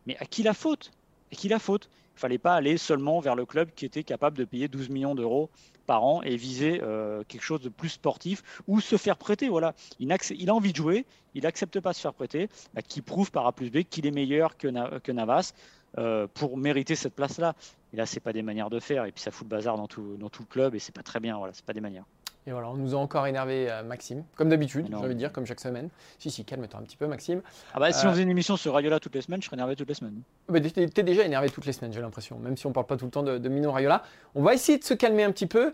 [0.07, 0.91] Mais à qui la faute?
[1.33, 1.89] À qui la faute?
[2.17, 5.15] Il fallait pas aller seulement vers le club qui était capable de payer 12 millions
[5.15, 5.51] d'euros
[5.87, 6.81] par an et viser
[7.27, 9.49] quelque chose de plus sportif ou se faire prêter.
[9.49, 13.03] Voilà, il, a envie de jouer, il n'accepte pas de se faire prêter, bah, qui
[13.03, 15.53] prouve par A plus B qu'il est meilleur que, Navas.
[15.97, 17.55] Euh, pour mériter cette place-là.
[17.93, 19.05] Et là, c'est pas des manières de faire.
[19.05, 21.05] Et puis ça fout le bazar dans tout, dans tout le club et c'est pas
[21.05, 21.39] très bien.
[21.39, 22.05] Voilà, c'est pas des manières.
[22.47, 25.33] Et voilà, on nous a encore énervé euh, Maxime, comme d'habitude, j'ai envie de dire,
[25.33, 25.89] comme chaque semaine.
[26.19, 27.41] Si, si, calme-toi un petit peu, Maxime.
[27.73, 29.57] Ah bah, si on euh, faisait une émission sur Rayola toutes les semaines, je serais
[29.57, 30.21] énervé toutes les semaines.
[30.49, 33.07] Bah, t'es déjà énervé toutes les semaines, j'ai l'impression, même si on parle pas tout
[33.07, 34.03] le temps de, de Mino Rayola.
[34.35, 35.73] On va essayer de se calmer un petit peu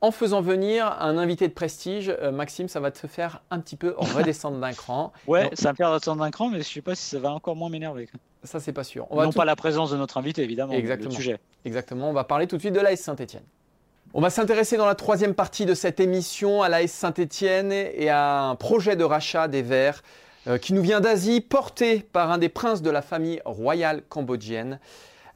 [0.00, 3.94] en faisant venir un invité de prestige, Maxime, ça va te faire un petit peu
[3.96, 5.12] redescendre d'un cran.
[5.26, 7.32] Ouais, ça va me faire redescendre d'un cran, mais je sais pas si ça va
[7.32, 8.08] encore moins m'énerver.
[8.42, 9.06] Ça, c'est pas sûr.
[9.10, 10.72] On non pas la présence de notre invité, évidemment.
[10.72, 11.10] Exactement.
[11.10, 11.38] Le sujet.
[11.64, 12.10] Exactement.
[12.10, 13.42] On va parler tout de suite de l'AS Saint-Etienne.
[14.18, 18.44] On va s'intéresser dans la troisième partie de cette émission à l'AS Saint-Etienne et à
[18.44, 20.02] un projet de rachat des Verts
[20.46, 24.80] euh, qui nous vient d'Asie, porté par un des princes de la famille royale cambodgienne,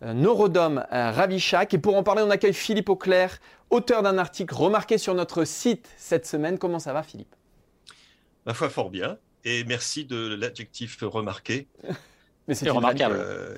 [0.03, 1.75] euh, Norodom euh, Ravichak.
[1.75, 3.39] Et pour en parler, on accueille Philippe Auclair,
[3.69, 6.57] auteur d'un article remarqué sur notre site cette semaine.
[6.59, 7.37] Comment ça va, Philippe?
[8.47, 9.19] Ma foi, fort bien.
[9.45, 11.69] Et merci de l'adjectif remarqué.
[12.49, 13.17] Mais c'est remarquable.
[13.19, 13.55] Euh,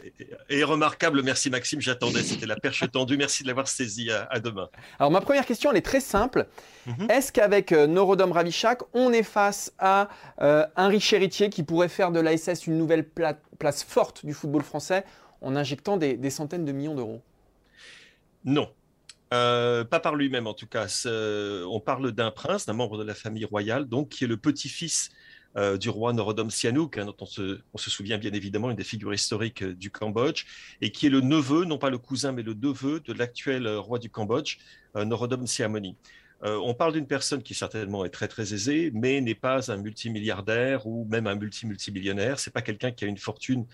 [0.49, 4.69] et, remarquable, merci Maxime, j'attendais, c'était la perche tendue, merci de l'avoir saisi, à, demain.
[4.99, 6.47] Alors ma première question, elle est très simple.
[6.87, 7.11] Mhm.
[7.11, 10.09] Est-ce qu'avec euh, Norodom Ravichak, on est face à
[10.41, 13.09] euh, un riche héritier qui pourrait faire de l'ASS une nouvelle
[13.59, 15.05] place forte du football français
[15.41, 17.23] en injectant des, centaines de millions d'euros?
[18.45, 18.69] Non.
[19.31, 20.87] pas par lui-même en tout cas.
[21.07, 25.11] On parle d'un prince, d'un membre de la famille royale, donc qui est le petit-fils
[25.57, 29.13] euh, du roi Norodom Sihanouk, hein, dont on se, souvient bien évidemment, une des figures
[29.13, 30.47] historiques euh, du Cambodge,
[30.81, 33.79] et qui est le neveu, non pas le cousin, mais le neveu de l'actuel euh,
[33.79, 34.59] roi du Cambodge,
[34.95, 35.97] Norodom Sihamoni.
[36.43, 40.87] on parle d'une personne qui certainement est très très aisée, mais n'est pas un multimilliardaire
[40.87, 42.39] ou même un multi-multimillionnaire.
[42.39, 43.65] C'est pas quelqu'un qui a une fortune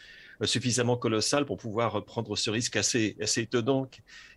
[0.44, 3.90] suffisamment colossale pour pouvoir prendre ce risque assez, assez étonnant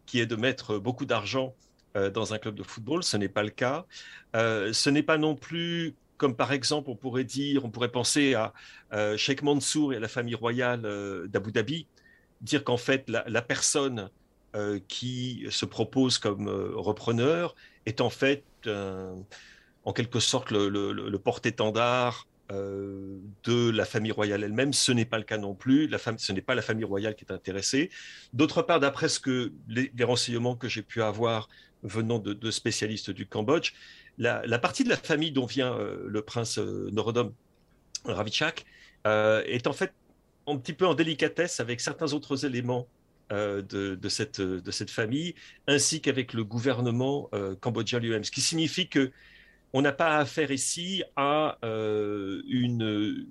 [0.07, 1.53] qui est de mettre beaucoup d'argent
[1.93, 3.03] dans un club de football.
[3.03, 3.85] Ce n'est pas le cas.
[4.33, 8.53] ce n'est pas non plus comme par exemple, on pourrait dire, on pourrait penser à
[8.93, 11.87] euh, Sheikh Mansour et à la famille royale euh, d'Abu Dhabi,
[12.41, 14.11] dire qu'en fait, la, personne
[14.55, 17.55] euh, qui se propose comme repreneur
[17.87, 24.73] est en fait, en quelque sorte, le, porte-étendard de la famille royale elle-même.
[24.73, 25.87] Ce n'est pas le cas non plus.
[25.87, 27.89] La femme, ce n'est pas la famille royale qui est intéressée.
[28.33, 31.49] D'autre part, d'après ce que les, renseignements que j'ai pu avoir
[31.81, 33.73] venant de spécialistes du Cambodge,
[34.17, 37.33] la, partie de la famille dont vient euh, le prince euh, Norodom
[38.05, 38.65] Ravichak
[39.07, 39.93] euh, est en fait
[40.47, 42.87] un petit peu en délicatesse avec certains autres éléments
[43.29, 47.29] de, cette, de cette famille, ainsi qu'avec le gouvernement
[47.61, 48.25] cambodgien lui-même.
[48.25, 49.11] Ce qui signifie que
[49.71, 53.25] on n'a pas affaire ici à une,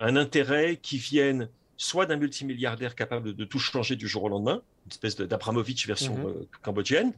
[0.00, 4.62] un intérêt qui vienne soit d'un multimilliardaire capable de, tout changer du jour au lendemain,
[4.86, 6.46] une espèce d'Abramovich version mm-hmm.
[6.62, 7.12] cambodgienne,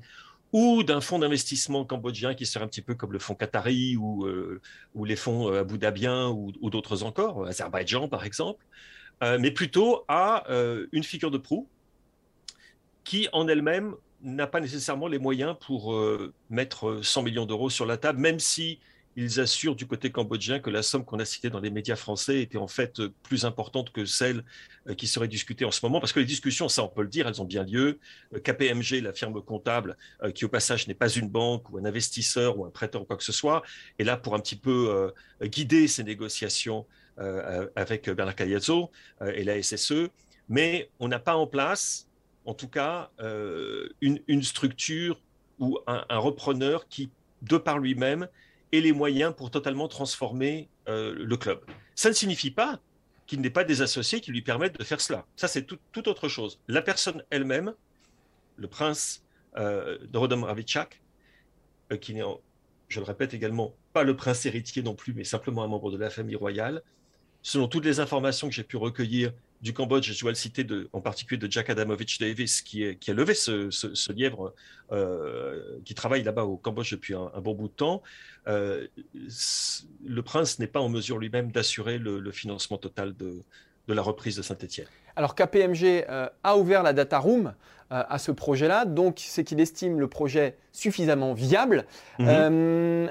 [0.52, 4.24] ou d'un fonds d'investissement cambodgien qui serait un petit peu comme le fonds Qatari ou,
[4.26, 4.60] euh,
[5.04, 8.64] les fonds euh, abu dhabiens ou, ou d'autres encore, Azerbaïdjan par exemple,
[9.22, 10.44] euh, mais plutôt à
[10.92, 11.68] une figure de proue
[13.04, 15.94] qui en elle-même n'a pas nécessairement les moyens pour
[16.50, 18.80] mettre 100 millions d'euros sur la table, même si
[19.16, 22.40] ils assurent du côté cambodgien que la somme qu'on a citée dans les médias français
[22.40, 24.44] était en fait plus importante que celle
[24.88, 27.08] euh, qui serait discutée en ce moment, parce que les discussions, ça on peut le
[27.08, 27.98] dire, elles ont bien lieu.
[28.32, 31.84] Euh, KPMG, la firme comptable, euh, qui au passage n'est pas une banque ou un
[31.84, 33.62] investisseur ou un prêteur ou quoi que ce soit,
[33.98, 36.86] est là pour un petit peu guider ces négociations
[37.74, 38.90] avec Bernard Cagliazzo
[39.34, 40.08] et la SSE,
[40.48, 42.08] mais on n'a pas en place,
[42.44, 43.10] en tout cas,
[44.00, 45.20] une, structure
[45.58, 47.10] ou un repreneur qui,
[47.42, 48.28] de par lui-même,
[48.72, 51.60] et les moyens pour totalement transformer euh, le club.
[51.94, 52.80] Ça ne signifie pas
[53.26, 55.26] qu'il n'ait pas des associés qui lui permettent de faire cela.
[55.36, 56.60] Ça, c'est tout, autre chose.
[56.68, 57.74] La personne elle-même,
[58.56, 59.24] le prince
[59.56, 61.02] euh, de Ravitchak,
[61.92, 62.22] euh, qui n'est,
[62.88, 65.98] je le répète également, pas le prince héritier non plus, mais simplement un membre de
[65.98, 66.82] la famille royale,
[67.42, 70.88] selon toutes les informations que j'ai pu recueillir du Cambodge, je dois le citer de,
[70.92, 74.54] en particulier de Jack Adamovich Davis, qui, est, qui a levé ce, lièvre,
[74.92, 78.02] euh, qui travaille là-bas au Cambodge depuis un, bon bout de temps.
[78.46, 78.86] Euh,
[80.04, 83.42] le prince n'est pas en mesure lui-même d'assurer le, financement total de,
[83.88, 84.86] de la reprise de Saint-Étienne.
[85.16, 87.54] Alors KPMG euh, a ouvert la data room
[87.90, 91.86] à ce projet-là, donc c'est qu'il estime le projet suffisamment viable.
[92.18, 93.10] Mhm.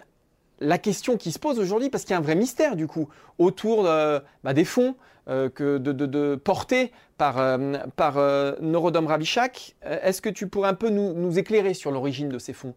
[0.59, 3.09] la question qui se pose aujourd'hui, parce qu'il y a un vrai mystère du coup
[3.39, 4.95] autour bah, des fonds,
[5.29, 9.75] euh, que de, de, porté par, euh, par euh, Norodom Rabichak.
[9.81, 12.73] Est-ce que tu pourrais un peu nous, éclairer sur l'origine de ces fonds?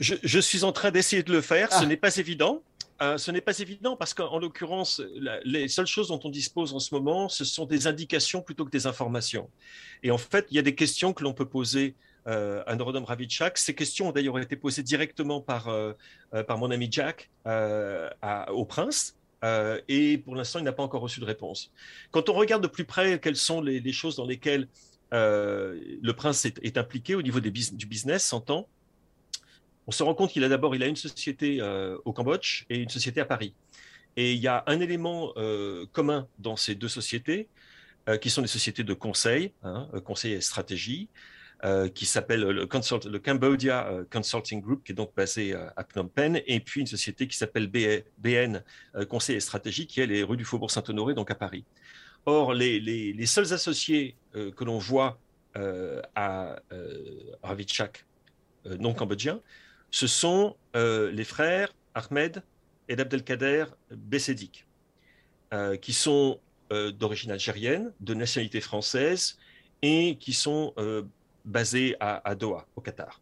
[0.00, 1.72] Je, suis en train d'essayer de le faire.
[1.72, 1.86] Ce ah.
[1.86, 2.60] n'est pas évident.
[3.00, 5.00] ce n'est pas évident parce qu'en l'occurrence,
[5.44, 8.72] les seules choses dont on dispose en ce moment, ce sont des indications plutôt que
[8.72, 9.48] des informations.
[10.02, 11.94] Et en fait, il y a des questions que l'on peut poser
[12.26, 13.58] à Norodom Ravichak.
[13.58, 15.72] Ces questions ont d'ailleurs été posées directement par,
[16.48, 19.14] par mon ami Jack au prince.
[19.44, 21.70] Euh, et pour l'instant, il n'a pas encore reçu de réponse.
[22.10, 24.68] Quand on regarde de plus près quelles sont les, choses dans lesquelles
[25.12, 30.48] euh, le prince est, impliqué au niveau du business, on se rend compte qu'il a
[30.48, 33.54] d'abord il a une société euh, au Cambodge et une société à Paris.
[34.16, 35.34] Et il y a un élément
[35.92, 37.48] commun dans ces deux sociétés,
[38.20, 41.08] qui sont des sociétés de conseil, hein, conseil et stratégie,
[41.64, 46.42] euh, qui s'appelle le, Cambodia euh, Consulting Group, qui est donc basé à, Phnom Penh,
[46.46, 48.62] et puis une société qui s'appelle BN
[48.94, 51.64] euh, Conseil et Stratégie, qui elle est rue du Faubourg Saint-Honoré, donc à Paris.
[52.26, 55.18] Or, les, les, seuls associés que l'on voit
[56.14, 56.56] à
[57.42, 58.06] Ravichak,
[58.78, 59.40] non cambodgien,
[59.90, 62.42] ce sont les frères Ahmed
[62.88, 64.66] et Abdelkader Bessedik,
[65.82, 69.38] qui sont d'origine algérienne, de nationalité française,
[69.82, 70.72] et qui sont
[71.44, 73.20] basé à, Doha, au Qatar.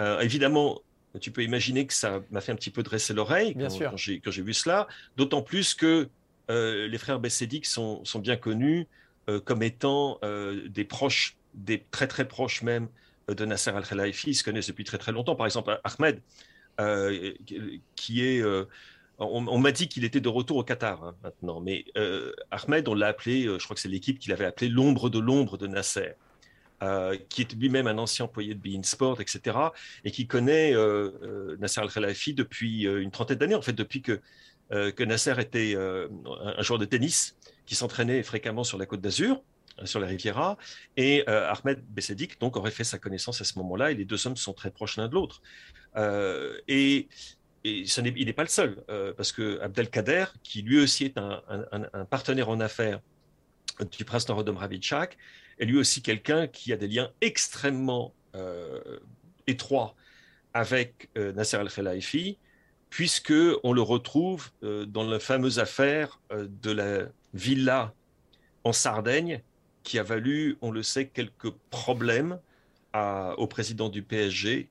[0.00, 0.80] Euh, évidemment,
[1.20, 3.96] tu peux imaginer que ça m'a fait un petit peu dresser l'oreille quand, quand
[4.30, 6.08] j'ai vu cela, d'autant plus que
[6.50, 8.86] euh, les frères Bessédic sont, sont, bien connus
[9.28, 10.20] euh, comme étant
[10.68, 12.88] des proches, des très très proches même
[13.28, 15.34] de Nasser al-Khelaifi, ils se connaissent depuis très très longtemps.
[15.34, 16.20] Par exemple, Ahmed,
[17.96, 18.42] qui est...
[19.18, 21.86] on, m'a dit qu'il était de retour au Qatar hein, maintenant, mais
[22.50, 25.58] Ahmed, on l'a appelé, je crois que c'est l'équipe qui l'avait appelé l'ombre de l'ombre
[25.58, 26.14] de Nasser.
[27.28, 29.56] Qui est lui-même un ancien employé de Bein Sport, etc.,
[30.04, 30.74] et qui connaît
[31.58, 34.20] Nasser Al-Khelaifi depuis une trentaine d'années, en fait, depuis que,
[34.70, 39.42] que Nasser était un, joueur de tennis qui s'entraînait fréquemment sur la côte d'Azur,
[39.84, 40.56] sur la Riviera,
[40.96, 44.36] et Ahmed Bessedik donc aurait fait sa connaissance à ce moment-là, et les deux hommes
[44.36, 45.40] sont très proches l'un de l'autre.
[46.68, 47.08] et
[47.66, 51.42] il n'est pas le seul, euh, parce que Abdelkader, qui lui aussi est un,
[52.10, 53.00] partenaire en affaires
[53.96, 55.16] du prince Norodom Ravitchak,
[55.58, 58.80] est lui aussi quelqu'un qui a des liens extrêmement euh,
[59.46, 59.94] étroits
[60.54, 62.38] avec euh, Nasser al-Khelaifi,
[62.90, 67.92] puisque on le retrouve dans la fameuse affaire de la villa
[68.64, 69.42] en Sardaigne,
[69.82, 72.38] qui a valu, on le sait, quelques problèmes
[72.94, 74.70] au président du PSG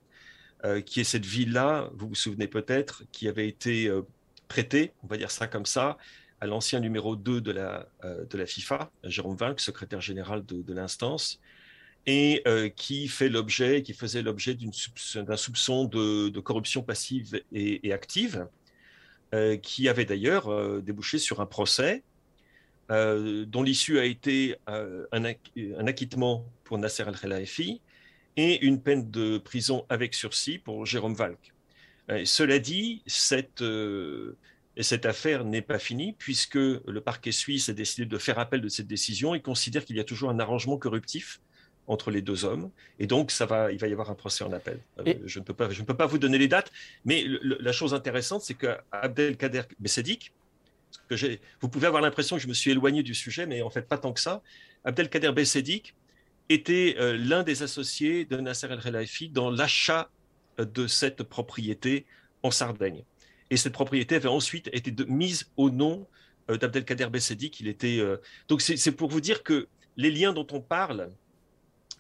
[0.66, 4.02] euh, qui est cette ville-là, vous vous souvenez peut-être, qui avait été euh,
[4.48, 5.98] prêtée, on va dire ça comme ça,
[6.46, 11.40] l'ancien numéro 2 de la, euh, de la FIFA, Jérôme Vinck, secrétaire général de, l'instance,
[12.08, 12.44] et
[12.76, 18.48] qui fait l'objet, qui faisait l'objet d'un soupçon de, corruption passive et, active,
[19.64, 22.04] qui avait d'ailleurs débouché sur un procès
[22.90, 27.82] dont l'issue a été un, un, acquittement pour Nasser al-Khelaifi
[28.38, 31.54] et une peine de prison avec sursis pour Jérôme Valk.
[32.24, 33.64] cela dit, cette,
[34.78, 38.62] euh, cette affaire n'est pas finie puisque le parquet suisse a décidé de faire appel
[38.62, 41.40] de cette décision et considère qu'il y a toujours un arrangement corruptif
[41.88, 42.72] entre les deux hommes.
[43.00, 44.80] Et donc, ça va, il va y avoir un procès en appel.
[45.00, 46.72] Euh, je, ne peux pas, je ne peux pas vous donner les dates,
[47.06, 50.34] mais la chose intéressante, c'est qu'Abdelkader Bessedik,
[51.10, 51.16] que
[51.62, 53.98] vous pouvez avoir l'impression que je me suis éloigné du sujet, mais en fait pas
[53.98, 54.42] tant que ça.
[54.84, 55.94] Abdelkader Bessedik
[56.50, 60.10] était euh, l'un des associés de Nasser El-Khelaifi dans l'achat
[60.60, 62.06] euh, de cette propriété
[62.44, 63.04] en Sardaigne.
[63.56, 66.08] Et cette propriété avait ensuite été mise au nom
[66.50, 67.50] euh, d'Abdelkader Bessedi.
[67.52, 68.04] Qu'il était,
[68.50, 71.10] Donc c'est pour vous dire que les liens dont on parle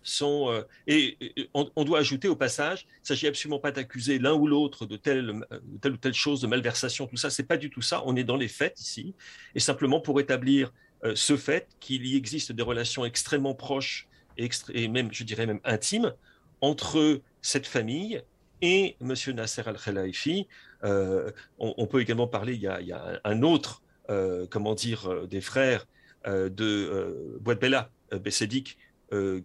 [0.03, 0.53] sont...
[0.85, 1.17] et,
[1.53, 4.97] on, doit ajouter au passage, il ne s'agit absolument pas d'accuser l'un ou l'autre de
[4.97, 8.03] telle, ou telle chose, de malversation, tout ça, c'est pas du tout ça.
[8.05, 9.15] On est dans les faits ici.
[9.55, 10.73] Et simplement pour établir
[11.15, 16.13] ce fait qu'il y existe des relations extrêmement proches et même, je dirais même intime,
[16.61, 18.21] entre cette famille
[18.61, 19.13] et M.
[19.33, 20.47] Nasser al-Khelaifi.
[20.85, 25.41] Euh, on, peut également parler, il y a, un autre, euh, comment dire, euh, des
[25.41, 25.85] frères
[26.27, 28.79] de Bouadbella, Bessedik,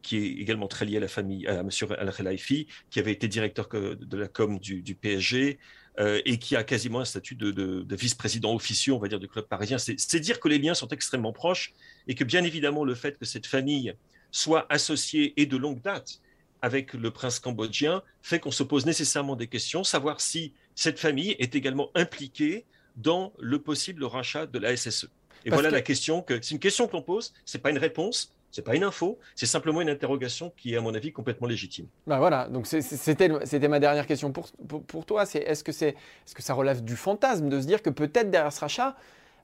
[0.03, 1.68] qui est également très lié à la famille, à M.
[1.98, 5.59] al-Khelaifi, qui avait été directeur de la com du, PSG,
[5.98, 9.44] et qui a quasiment un statut de, de vice-président officieux, on va dire, du club
[9.44, 9.76] parisien.
[9.76, 11.74] C'est dire que les liens sont extrêmement proches
[12.09, 13.92] et que bien évidemment le fait que cette famille
[14.31, 16.22] soit associé et de longue date
[16.62, 21.37] avec le prince cambodgien fait qu'on se pose nécessairement des questions, savoir si cette famille
[21.38, 22.64] est également impliquée
[22.96, 25.09] dans le possible rachat de la SSE.
[25.44, 28.62] Et voilà la question que c'est une question qu'on pose, c'est pas une réponse, c'est
[28.62, 31.87] pas une info, c'est simplement une interrogation qui est à mon avis complètement légitime.
[32.07, 36.35] Ben voilà, donc c'était ma dernière question pour, pour, toi, c'est est-ce que c'est est-ce
[36.35, 38.96] que ça relève du fantasme de se dire que peut-être derrière ce rachat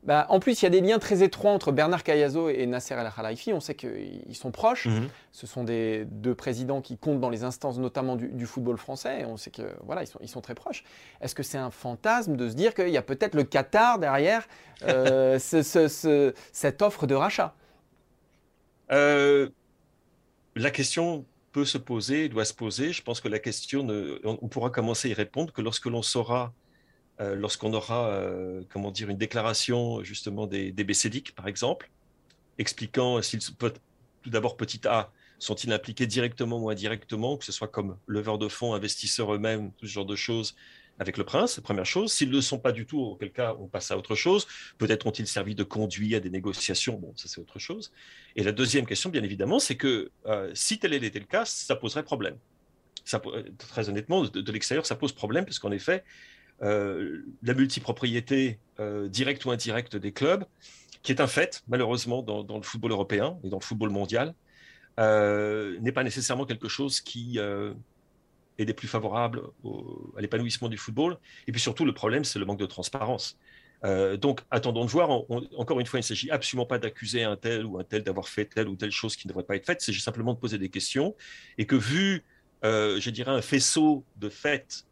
[0.07, 2.95] bah, en plus, il y a des liens très étroits entre Bernard Cayazo et Nasser
[2.95, 3.53] El-Khalifi.
[3.53, 4.87] On sait qu'ils sont proches.
[4.87, 5.09] Mhm.
[5.33, 9.25] Ce sont des deux présidents qui comptent dans les instances, notamment du, football français.
[9.27, 10.85] on sait que voilà, ils sont, très proches.
[11.21, 14.47] Est-ce que c'est un fantasme de se dire qu'il y a peut-être le Qatar derrière
[14.85, 17.55] euh, cette offre de rachat?
[18.93, 19.49] Euh,
[20.55, 22.93] La question peut se poser, doit se poser.
[22.93, 23.85] Je pense que la question,
[24.23, 26.53] on pourra commencer à y répondre que lorsque l'on saura
[27.19, 30.85] lorsqu'on aura, euh, comment dire, une déclaration justement des, des
[31.35, 31.91] par exemple,
[32.59, 37.97] expliquant s'ils tout d'abord petit a, sont-ils impliqués directement ou indirectement, que ce soit comme
[38.07, 40.57] leveurs de fonds, investisseurs eux-mêmes, tout ce genre de choses
[40.99, 42.13] avec le prince, première chose.
[42.13, 44.47] S'ils ne le sont pas du tout, auquel cas on passe à autre chose.
[44.79, 47.93] Peut-être ont-ils servi de conduit à des négociations, bon, ça c'est autre chose.
[48.35, 51.77] Et la deuxième question, bien évidemment, c'est que euh, si tel était le cas, ça
[51.77, 52.39] poserait problème.
[53.59, 56.03] Très honnêtement, de, de l'extérieur, ça pose problème, parce qu'en effet, euh,
[56.61, 60.45] la multipropriété euh, directe ou indirecte des clubs,
[61.03, 64.35] qui est un fait, malheureusement, dans, le football européen et dans le football mondial,
[64.99, 69.43] euh, n'est pas nécessairement quelque chose qui est des plus favorables
[70.17, 71.19] à l'épanouissement du football.
[71.47, 73.39] Et puis surtout, le problème, c'est le manque de transparence.
[73.83, 75.11] donc, attendons de voir.
[75.57, 78.29] encore une fois, il ne s'agit absolument pas d'accuser un tel ou un tel d'avoir
[78.29, 79.81] fait telle ou telle chose qui ne devrait pas être faite.
[79.81, 81.15] S'agit simplement de poser des questions.
[81.57, 82.25] Et que vu,
[82.63, 84.87] je dirais, un faisceau de faits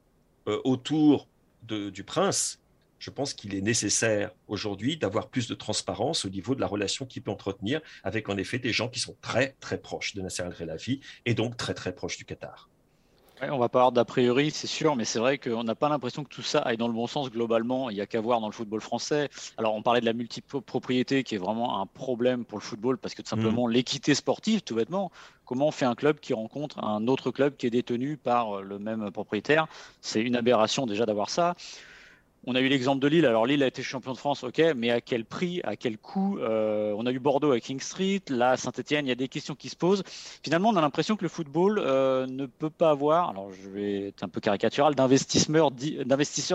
[0.47, 1.29] autour
[1.67, 2.61] du prince,
[2.99, 7.05] je pense qu'il est nécessaire aujourd'hui d'avoir plus de transparence au niveau de la relation
[7.05, 10.43] qu'il peut entretenir avec en effet des gens qui sont très très proches de Nasser
[10.43, 12.71] al-Khelaifi et donc très très proches du Qatar.
[13.43, 16.25] On va pas avoir d'a priori, c'est sûr, mais c'est vrai qu'on n'a pas l'impression
[16.25, 17.91] que tout ça aille dans le bon sens globalement.
[17.91, 19.29] Il n'y a qu'à voir dans le football français.
[19.57, 23.15] Alors, on parlait de la multipropriété qui est vraiment un problème pour le football parce
[23.15, 23.73] que tout simplement, mm.
[23.73, 25.11] l'équité sportive, tout bêtement,
[25.45, 28.79] comment on fait un club qui rencontre un autre club qui est détenu par le
[28.79, 29.67] même propriétaire?
[30.01, 31.55] C'est une aberration déjà d'avoir ça.
[32.47, 33.25] On a eu l'exemple de Lille.
[33.25, 36.39] Alors Lille a été champion de France, ok, mais à quel prix, à quel coût
[36.39, 39.55] euh, On a eu Bordeaux à King Street, là Saint-Etienne, il y a des questions
[39.55, 40.03] qui se posent.
[40.43, 44.09] Finalement, on a l'impression que le football euh, ne peut pas avoir, alors je vais
[44.09, 45.99] être un peu caricatural, d'investisseurs dits,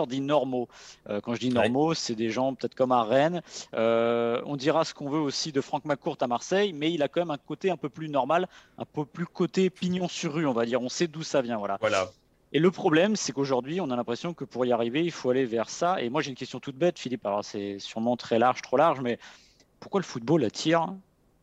[0.08, 0.68] dits normaux.
[1.10, 3.42] Euh, quand je dis normaux, c'est des gens peut-être comme à Rennes.
[3.74, 7.22] on dira ce qu'on veut aussi de Franck McCourt à Marseille, mais il a quand
[7.22, 10.54] même un côté un peu plus normal, un peu plus côté pignon sur rue, on
[10.54, 10.82] va dire.
[10.82, 11.78] On sait d'où ça vient, voilà.
[11.82, 12.10] Voilà.
[12.52, 15.45] Et le problème, c'est qu'aujourd'hui, on a l'impression que pour y arriver, il faut aller
[15.45, 16.02] vers ça.
[16.02, 17.26] Et moi, j'ai une question toute bête, Philippe.
[17.26, 19.20] Alors, c'est sûrement très large, trop large, mais
[19.80, 20.88] pourquoi le football attire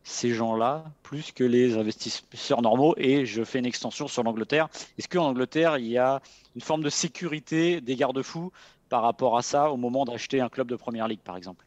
[0.03, 2.93] ces gens-là plus que les investisseurs normaux?
[2.97, 4.67] Et je fais une extension sur l'Angleterre.
[4.97, 6.21] Est-ce qu'en Angleterre, il y a
[6.55, 8.51] une forme de sécurité des garde-fous
[8.89, 11.65] par rapport à ça au moment d'acheter un club de première ligue, par exemple?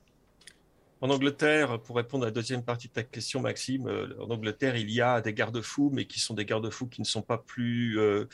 [1.01, 4.77] En Angleterre, pour répondre à la deuxième partie de ta question, Maxime, euh, en Angleterre,
[4.77, 7.99] il y a des garde-fous, mais qui sont des garde-fous qui ne sont pas plus
[7.99, 8.27] euh,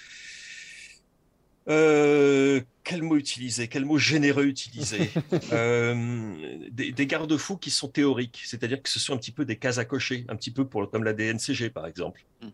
[1.68, 5.10] euh, quel mot utiliser Quel mot généreux utiliser
[5.52, 6.34] euh,
[6.70, 9.84] Des, garde-fous qui sont théoriques, c'est-à-dire que ce sont un petit peu des cases à
[9.84, 12.24] cocher, un petit peu pour, comme la DNCG par exemple.
[12.42, 12.48] Mm.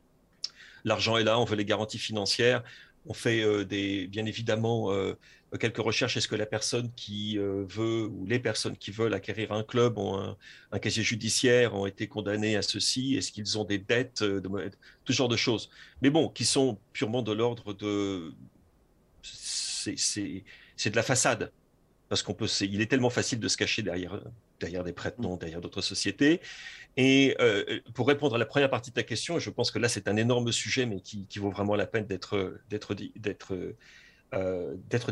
[0.84, 2.64] L'argent est là, on veut les garanties financières,
[3.06, 4.90] on fait euh, des, bien évidemment
[5.60, 6.16] quelques recherches.
[6.16, 10.18] Est-ce que la personne qui veut ou les personnes qui veulent acquérir un club ont
[10.18, 10.36] un,
[10.72, 14.70] un casier judiciaire, ont été condamnées à ceci Est-ce qu'ils ont des dettes de,
[15.04, 15.68] Tout genre de choses.
[16.00, 18.32] Mais bon, qui sont purement de l'ordre de
[19.22, 21.52] c'est de la façade.
[22.08, 24.20] Parce qu'on peut, il est tellement facile de se cacher derrière,
[24.60, 26.40] derrière des prêts non derrière d'autres sociétés.
[26.96, 29.88] Et euh, pour répondre à la première partie de ta question, je pense que là
[29.88, 32.94] c'est un énorme sujet, mais qui, vaut vraiment la peine euh, d'être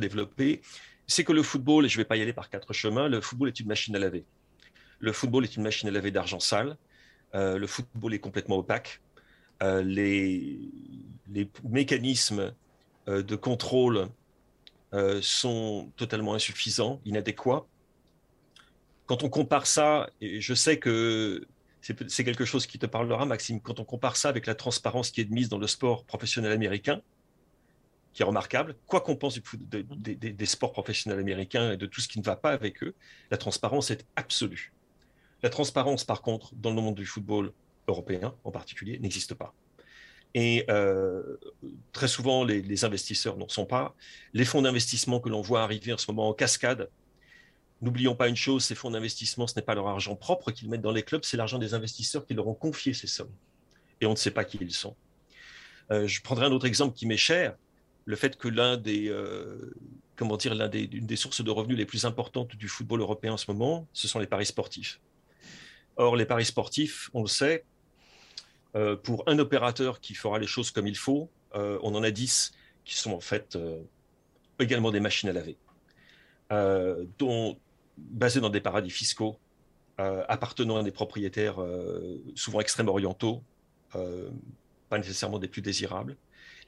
[0.01, 0.61] développé.
[1.07, 3.21] C'est que le football, et je ne vais pas y aller par quatre chemins, le
[3.21, 4.25] football est une machine à laver.
[4.99, 6.77] Le football est une machine à laver d'argent sale.
[7.35, 9.01] Euh, le football est complètement opaque.
[9.63, 10.61] les
[11.65, 12.53] mécanismes
[13.11, 14.09] de contrôle
[14.93, 17.65] euh, sont totalement insuffisants, inadéquats.
[19.07, 21.47] Quand on compare ça, et je sais que
[21.81, 25.21] c'est quelque chose qui te parlera, Maxime, quand on compare ça avec la transparence qui
[25.21, 27.03] est mise dans le sport professionnel américain,
[28.13, 32.19] qui est remarquable, quoi qu'on pense des sports professionnels américains et de tout ce qui
[32.19, 32.95] ne va pas avec eux,
[33.31, 34.73] la transparence est absolue.
[35.45, 37.53] La transparence, par contre, dans le monde du football
[37.87, 39.55] européen en particulier, n'existe pas.
[40.35, 41.37] Et euh,
[41.93, 43.95] très souvent, les, investisseurs n'en sont pas.
[44.33, 46.89] Les fonds d'investissement que l'on voit arriver en ce moment en cascade,
[47.83, 50.83] n'oublions pas une chose, ces fonds d'investissement, ce n'est pas leur argent propre qu'ils mettent
[50.83, 53.33] dans les clubs, c'est l'argent des investisseurs qui leur ont confié ces sommes.
[54.01, 54.97] Et on ne sait pas qui ils sont.
[55.91, 57.57] Euh, je prendrai un autre exemple qui m'est cher,
[58.05, 59.75] le fait que l'un des, euh,
[60.15, 63.37] comment dire, l'un des, des sources de revenus les plus importantes du football européen en
[63.37, 65.01] ce moment, ce sont les paris sportifs.
[65.97, 67.65] Or, les paris sportifs, on le sait,
[69.03, 72.53] pour un opérateur qui fera les choses comme il faut, euh, on en a 10
[72.85, 73.83] qui sont en fait euh,
[74.59, 75.57] également des machines à laver,
[77.19, 77.59] dont,
[77.97, 79.39] basées dans des paradis fiscaux,
[79.97, 81.59] appartenant à des propriétaires
[82.35, 83.43] souvent extrêmes orientaux,
[83.93, 86.17] pas nécessairement des plus désirables.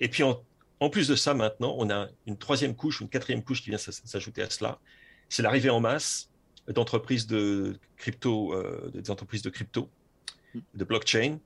[0.00, 3.62] Et puis en, plus de ça, maintenant, on a une troisième couche, une quatrième couche
[3.62, 4.78] qui vient s'ajouter à cela.
[5.28, 6.30] C'est l'arrivée en masse
[6.68, 8.54] d'entreprises de crypto,
[8.92, 9.90] des entreprises de crypto,
[10.74, 11.38] de blockchain,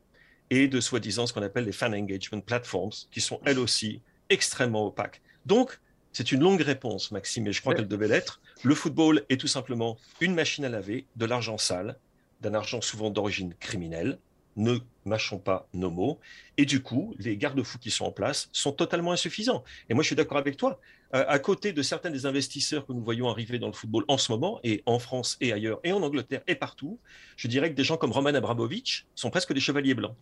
[0.51, 4.87] et de soi-disant ce qu'on appelle les fan engagement platforms, qui sont elles aussi extrêmement
[4.87, 5.21] opaques.
[5.45, 5.81] Donc,
[6.13, 8.41] c'est une longue réponse, Maxime, et je crois qu'elle devait l'être.
[8.63, 11.99] Le football est tout simplement une machine à laver, de l'argent sale,
[12.41, 14.19] d'un argent souvent d'origine criminelle.
[14.57, 16.19] Ne mâchons pas nos mots.
[16.57, 19.63] Et du coup, les garde-fous qui sont en place sont totalement insuffisants.
[19.91, 20.81] Et moi, je suis d'accord avec toi.
[21.15, 24.19] Euh, à côté de certains des investisseurs que nous voyons arriver dans le football en
[24.19, 26.99] ce moment, et en France et ailleurs, et en Angleterre et partout,
[27.37, 30.17] je dirais que des gens comme Roman Abramovich sont presque des chevaliers blancs.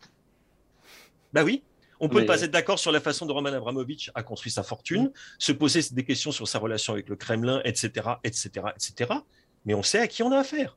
[1.32, 1.62] Ben oui,
[2.00, 4.62] on peut ne pas être d'accord sur la façon dont Roman Abramovich a construit sa
[4.62, 9.10] fortune, se poser des questions sur sa relation avec le Kremlin, etc., etc., etc.
[9.64, 10.76] Mais on sait à qui on a affaire.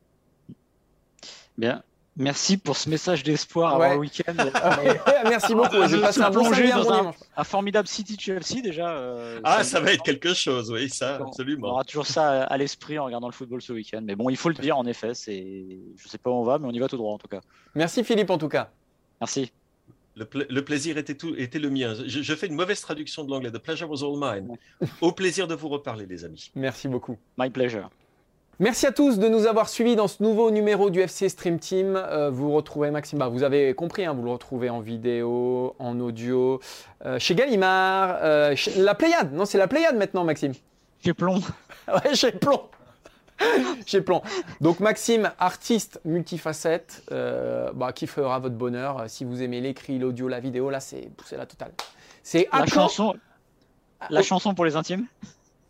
[1.58, 1.84] Bien.
[2.20, 4.34] Merci pour ce message d'espoir avant le week-end.
[5.30, 5.88] Merci beaucoup.
[5.88, 8.90] Je passe un bon dans un, formidable City Chelsea déjà.
[8.90, 11.68] Euh, ah, ça, va être quelque chose, oui, ça, absolument.
[11.68, 14.02] On aura toujours ça à l'esprit en regardant le football ce week-end.
[14.04, 15.14] Mais bon, il faut le dire, en effet.
[15.14, 17.28] C'est, je sais pas où on va, mais on y va tout droit en tout
[17.28, 17.42] cas.
[17.76, 18.72] Merci Philippe en tout cas.
[19.22, 19.52] Merci.
[20.16, 21.94] Le, plaisir était, tout, était le mien.
[21.94, 23.52] Je, fais une mauvaise traduction de l'anglais.
[23.52, 24.58] The pleasure was all mine.
[25.02, 26.52] Au plaisir de vous reparler, les amis.
[26.56, 27.20] Merci beaucoup.
[27.38, 27.92] My pleasure.
[28.60, 31.96] Merci à tous de nous avoir suivis dans ce nouveau numéro du FC Stream Team.
[31.96, 36.00] Euh, vous retrouvez Maxime, bah, vous avez compris, hein, vous le retrouvez en vidéo, en
[36.00, 36.60] audio,
[37.06, 39.32] euh, chez Gallimard, euh, chez- la Pléiade.
[39.32, 40.54] Non, c'est la Pléiade maintenant, Maxime.
[41.04, 41.40] J'ai plomb.
[41.88, 42.64] Ouais, chez Plomb.
[43.86, 44.22] chez Plomb.
[44.60, 49.04] Donc Maxime, artiste multifacette, bah, qui fera votre bonheur.
[49.08, 51.72] Si vous aimez l'écrit, l'audio, la vidéo, là, c'est la totale.
[52.24, 53.14] C'est La chanson,
[54.10, 54.24] la Oh.
[54.24, 55.06] chanson pour les intimes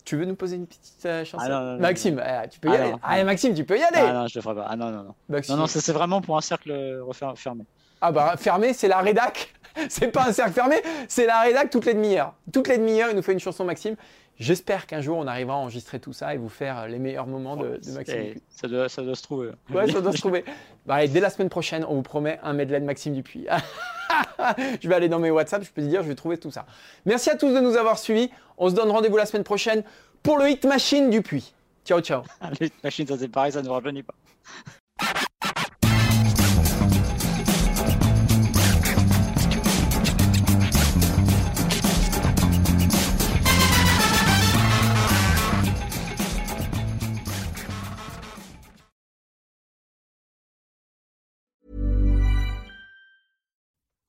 [0.08, 2.62] Tu veux nous poser une petite euh, chanson Ah, non, non, non, Maxime, eh, tu
[2.62, 2.93] peux y Ah, aller.
[3.03, 3.97] Allez, Maxime, tu peux y aller.
[4.08, 4.66] Ah non, je le ferai pas.
[4.70, 5.16] Ah non, non, non.
[5.28, 5.53] Maxime.
[5.55, 6.72] Non, non, ça, c'est vraiment pour un cercle
[7.05, 7.66] refer- fermé.
[7.99, 9.53] Ah bah fermé, c'est la rédac.
[9.89, 10.78] C'est pas un cercle fermé,
[11.08, 12.34] c'est la rédac toutes les demi-heures.
[12.51, 13.95] Toutes les demi-heures, il nous fait une chanson Maxime.
[14.40, 17.58] J'espère qu'un jour on arrivera à enregistrer tout ça et vous faire les meilleurs moments
[17.58, 18.36] de, de Maxime.
[18.50, 19.50] Ça, doit, ça doit se trouver.
[19.72, 20.46] Ouais, ça doit se trouver.
[20.86, 23.48] Bah, allez, dès la semaine prochaine, on vous promet un medley de Maxime Dupuis.
[24.82, 26.66] je vais aller dans mes WhatsApp, je peux te dire, je vais trouver tout ça.
[27.06, 28.30] Merci à tous de nous avoir suivis.
[28.58, 29.84] On se donne rendez-vous la semaine prochaine
[30.22, 31.54] pour le Hit Machine Dupuis.
[31.84, 32.22] Ciao, ciao.
[32.60, 34.16] Les machines, ça c'est pareil, ça ne rajeunit pas.